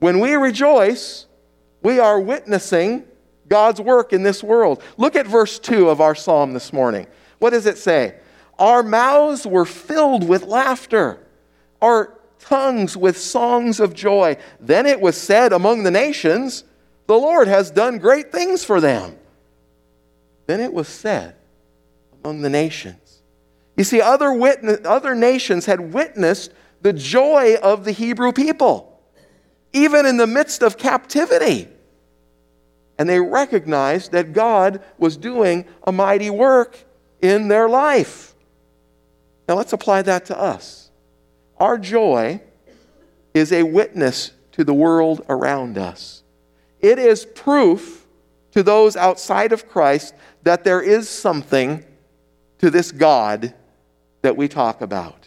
When 0.04 0.20
we 0.20 0.34
rejoice, 0.34 1.28
we 1.82 1.98
are 1.98 2.20
witnessing 2.20 3.06
God's 3.48 3.80
work 3.80 4.12
in 4.12 4.22
this 4.22 4.44
world. 4.44 4.84
Look 4.98 5.16
at 5.16 5.26
verse 5.26 5.58
2 5.60 5.88
of 5.88 6.02
our 6.02 6.14
psalm 6.14 6.52
this 6.52 6.74
morning. 6.74 7.08
What 7.40 7.52
does 7.52 7.66
it 7.66 7.78
say? 7.78 8.16
Our 8.60 8.84
mouths 8.84 9.48
were 9.48 9.64
filled 9.64 10.28
with 10.28 10.44
laughter, 10.44 11.26
our 11.82 12.20
tongues 12.40 12.98
with 12.98 13.18
songs 13.18 13.80
of 13.80 13.94
joy. 13.94 14.36
Then 14.60 14.88
it 14.88 15.00
was 15.00 15.16
said 15.16 15.54
among 15.54 15.84
the 15.84 15.92
nations, 15.92 16.66
The 17.08 17.18
Lord 17.18 17.48
has 17.48 17.72
done 17.72 17.98
great 17.98 18.30
things 18.30 18.66
for 18.66 18.82
them. 18.82 19.16
Then 20.48 20.60
it 20.60 20.74
was 20.74 20.90
said 20.90 21.38
among 22.22 22.42
the 22.42 22.50
nations. 22.50 23.22
You 23.78 23.86
see, 23.86 24.02
other, 24.02 24.34
witness, 24.34 24.82
other 24.84 25.16
nations 25.16 25.66
had 25.66 25.94
witnessed 25.94 26.52
the 26.82 26.92
joy 26.92 27.56
of 27.64 27.86
the 27.86 27.94
Hebrew 27.94 28.34
people 28.34 28.93
even 29.74 30.06
in 30.06 30.18
the 30.18 30.28
midst 30.28 30.62
of 30.62 30.78
captivity. 30.78 31.68
And 32.98 33.10
they 33.10 33.20
recognized 33.20 34.12
that 34.12 34.34
God 34.34 34.82
was 34.98 35.18
doing 35.18 35.66
a 35.86 35.92
mighty 35.92 36.30
work 36.30 36.78
in 37.22 37.48
their 37.48 37.68
life. 37.68 38.36
Now 39.50 39.56
let's 39.56 39.74
apply 39.74 40.04
that 40.04 40.26
to 40.26 40.40
us. 40.40 40.92
Our 41.58 41.78
joy 41.78 42.42
is 43.34 43.52
a 43.52 43.64
witness 43.64 44.32
to 44.54 44.64
the 44.64 44.74
world 44.74 45.26
around 45.28 45.78
us, 45.78 46.24
it 46.80 47.00
is 47.00 47.26
proof 47.26 48.06
to 48.52 48.62
those 48.62 48.96
outside 48.96 49.52
of 49.52 49.68
Christ 49.68 50.14
that 50.44 50.64
there 50.64 50.82
is 50.82 51.10
something 51.10 51.84
to 52.60 52.70
this 52.70 52.92
God 52.92 53.54
that 54.22 54.38
we 54.38 54.48
talk 54.48 54.82
about. 54.82 55.23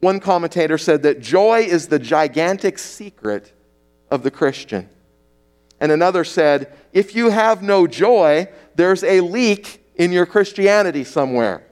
One 0.00 0.18
commentator 0.18 0.78
said 0.78 1.02
that 1.02 1.20
joy 1.20 1.60
is 1.60 1.88
the 1.88 1.98
gigantic 1.98 2.78
secret 2.78 3.52
of 4.10 4.22
the 4.22 4.30
Christian. 4.30 4.88
And 5.78 5.92
another 5.92 6.24
said, 6.24 6.72
if 6.92 7.14
you 7.14 7.30
have 7.30 7.62
no 7.62 7.86
joy, 7.86 8.48
there's 8.74 9.04
a 9.04 9.20
leak 9.20 9.84
in 9.94 10.12
your 10.12 10.26
Christianity 10.26 11.04
somewhere. 11.04 11.62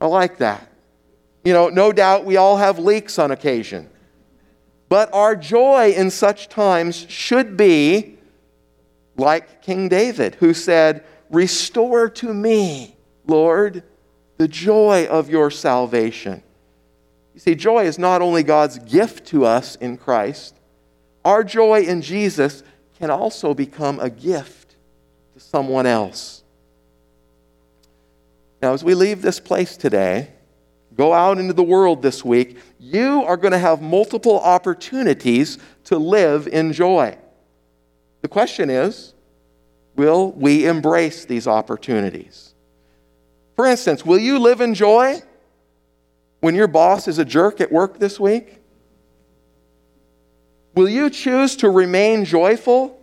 I 0.00 0.06
like 0.06 0.38
that. 0.38 0.70
You 1.44 1.52
know, 1.52 1.68
no 1.68 1.92
doubt 1.92 2.24
we 2.24 2.36
all 2.36 2.58
have 2.58 2.78
leaks 2.78 3.18
on 3.18 3.30
occasion. 3.30 3.88
But 4.88 5.12
our 5.14 5.36
joy 5.36 5.92
in 5.96 6.10
such 6.10 6.48
times 6.48 7.06
should 7.08 7.56
be 7.56 8.18
like 9.16 9.62
King 9.62 9.88
David, 9.88 10.34
who 10.36 10.52
said, 10.52 11.04
Restore 11.30 12.08
to 12.10 12.34
me, 12.34 12.96
Lord, 13.26 13.84
the 14.36 14.48
joy 14.48 15.06
of 15.06 15.30
your 15.30 15.50
salvation. 15.50 16.42
You 17.40 17.52
see, 17.52 17.54
joy 17.54 17.84
is 17.84 17.98
not 17.98 18.20
only 18.20 18.42
God's 18.42 18.78
gift 18.80 19.28
to 19.28 19.46
us 19.46 19.74
in 19.76 19.96
Christ, 19.96 20.54
our 21.24 21.42
joy 21.42 21.80
in 21.80 22.02
Jesus 22.02 22.62
can 22.98 23.10
also 23.10 23.54
become 23.54 23.98
a 23.98 24.10
gift 24.10 24.76
to 25.32 25.40
someone 25.40 25.86
else. 25.86 26.42
Now, 28.60 28.74
as 28.74 28.84
we 28.84 28.92
leave 28.92 29.22
this 29.22 29.40
place 29.40 29.78
today, 29.78 30.28
go 30.94 31.14
out 31.14 31.38
into 31.38 31.54
the 31.54 31.62
world 31.62 32.02
this 32.02 32.22
week, 32.22 32.58
you 32.78 33.24
are 33.24 33.38
going 33.38 33.52
to 33.52 33.58
have 33.58 33.80
multiple 33.80 34.38
opportunities 34.38 35.56
to 35.84 35.96
live 35.96 36.46
in 36.46 36.74
joy. 36.74 37.16
The 38.20 38.28
question 38.28 38.68
is 38.68 39.14
will 39.96 40.32
we 40.32 40.66
embrace 40.66 41.24
these 41.24 41.46
opportunities? 41.46 42.52
For 43.56 43.64
instance, 43.64 44.04
will 44.04 44.18
you 44.18 44.38
live 44.38 44.60
in 44.60 44.74
joy 44.74 45.22
when 46.40 46.54
your 46.54 46.66
boss 46.66 47.06
is 47.06 47.18
a 47.18 47.24
jerk 47.24 47.60
at 47.60 47.70
work 47.70 47.98
this 47.98 48.18
week? 48.18 48.58
Will 50.74 50.88
you 50.88 51.10
choose 51.10 51.56
to 51.56 51.70
remain 51.70 52.24
joyful 52.24 52.98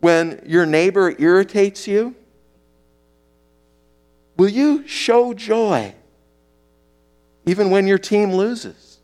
when 0.00 0.42
your 0.46 0.66
neighbor 0.66 1.14
irritates 1.18 1.88
you? 1.88 2.14
Will 4.36 4.48
you 4.48 4.86
show 4.86 5.34
joy 5.34 5.94
even 7.46 7.70
when 7.70 7.86
your 7.86 7.98
team 7.98 8.32
loses? 8.32 8.98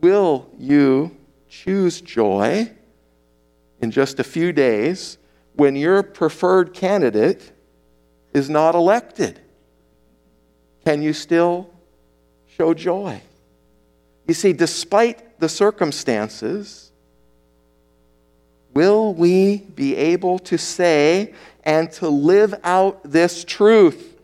Will 0.00 0.48
you 0.58 1.16
choose 1.48 2.00
joy 2.00 2.70
in 3.80 3.90
just 3.90 4.18
a 4.20 4.24
few 4.24 4.52
days 4.52 5.18
when 5.54 5.76
your 5.76 6.02
preferred 6.02 6.72
candidate 6.72 7.52
is 8.32 8.48
not 8.48 8.74
elected? 8.74 9.41
Can 10.84 11.02
you 11.02 11.12
still 11.12 11.70
show 12.56 12.74
joy? 12.74 13.20
You 14.26 14.34
see, 14.34 14.52
despite 14.52 15.40
the 15.40 15.48
circumstances, 15.48 16.90
will 18.74 19.14
we 19.14 19.58
be 19.58 19.96
able 19.96 20.38
to 20.40 20.58
say 20.58 21.34
and 21.64 21.90
to 21.92 22.08
live 22.08 22.54
out 22.64 23.00
this 23.04 23.44
truth? 23.44 24.18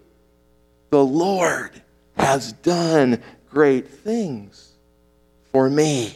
The 0.91 1.05
Lord 1.05 1.83
has 2.17 2.53
done 2.53 3.23
great 3.51 3.89
things 3.89 4.73
for 5.53 5.69
me. 5.69 6.15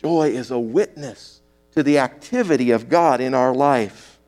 Joy 0.00 0.30
is 0.30 0.50
a 0.50 0.58
witness 0.58 1.40
to 1.74 1.82
the 1.82 1.98
activity 1.98 2.70
of 2.70 2.88
God 2.88 3.20
in 3.20 3.34
our 3.34 3.54
life. 3.54 4.18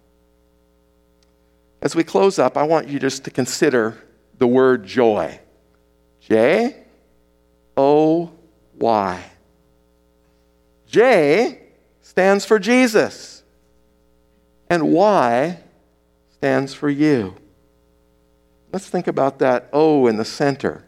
As 1.80 1.96
we 1.96 2.04
close 2.04 2.38
up, 2.38 2.56
I 2.56 2.62
want 2.62 2.88
you 2.88 2.98
just 2.98 3.24
to 3.24 3.30
consider 3.30 3.98
the 4.38 4.46
word 4.46 4.84
joy. 4.84 5.38
J 6.20 6.76
O 7.76 8.30
Y. 8.78 9.24
J 10.86 11.58
stands 12.02 12.44
for 12.44 12.58
Jesus, 12.58 13.42
and 14.68 14.92
Y 14.92 15.58
stands 16.30 16.74
for 16.74 16.90
you. 16.90 17.34
Let's 18.72 18.88
think 18.88 19.06
about 19.06 19.38
that 19.40 19.68
O 19.72 20.06
in 20.06 20.16
the 20.16 20.24
center, 20.24 20.84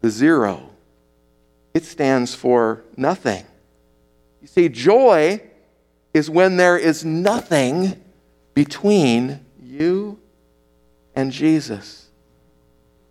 the 0.00 0.10
zero. 0.10 0.70
It 1.74 1.84
stands 1.84 2.34
for 2.34 2.82
nothing. 2.96 3.44
You 4.40 4.48
see, 4.48 4.68
joy 4.68 5.40
is 6.14 6.30
when 6.30 6.56
there 6.56 6.76
is 6.78 7.04
nothing 7.04 8.02
between 8.54 9.44
you 9.62 10.18
and 11.14 11.30
Jesus. 11.30 12.07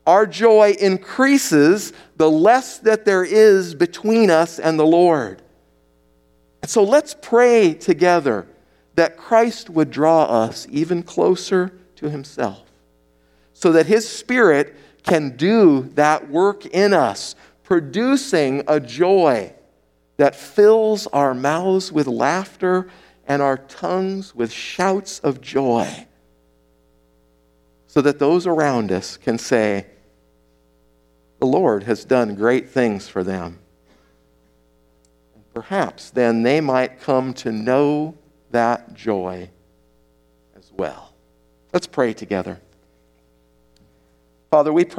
Our 0.08 0.26
joy 0.26 0.76
increases 0.80 1.92
the 2.16 2.32
less 2.32 2.80
that 2.80 3.04
there 3.04 3.26
is 3.26 3.76
between 3.76 4.32
us 4.32 4.58
and 4.58 4.80
the 4.80 4.86
Lord. 4.86 5.42
And 6.62 6.72
so 6.72 6.82
let's 6.82 7.14
pray 7.22 7.74
together 7.74 8.48
that 8.96 9.18
Christ 9.18 9.70
would 9.70 9.92
draw 9.92 10.24
us 10.24 10.66
even 10.72 11.04
closer 11.04 11.74
to 11.98 12.10
Himself 12.10 12.64
so 13.54 13.74
that 13.74 13.88
His 13.88 14.08
Spirit 14.08 14.76
can 15.04 15.36
do 15.36 15.90
that 15.96 16.30
work 16.30 16.66
in 16.66 16.94
us, 16.94 17.36
producing 17.64 18.64
a 18.66 18.80
joy 18.80 19.54
that 20.16 20.36
fills 20.36 21.06
our 21.08 21.34
mouths 21.34 21.92
with 21.92 22.08
laughter 22.08 22.88
and 23.28 23.42
our 23.42 23.58
tongues 23.58 24.34
with 24.34 24.54
shouts 24.54 25.20
of 25.20 25.42
joy, 25.42 26.08
so 27.88 28.00
that 28.00 28.20
those 28.20 28.48
around 28.48 28.90
us 28.92 29.18
can 29.18 29.38
say, 29.38 29.86
The 31.40 31.46
Lord 31.46 31.84
has 31.84 32.04
done 32.06 32.36
great 32.36 32.70
things 32.70 33.08
for 33.08 33.24
them. 33.24 33.60
Perhaps 35.54 36.12
then 36.12 36.44
they 36.44 36.62
might 36.62 37.00
come 37.00 37.34
to 37.36 37.52
know 37.52 38.16
that 38.52 38.94
joy 38.94 39.50
as 40.56 40.72
well. 40.72 41.14
Let's 41.74 41.88
pray 41.88 42.14
together. 42.14 42.60
Father, 44.50 44.72
we 44.72 44.86
pray. 44.86 44.96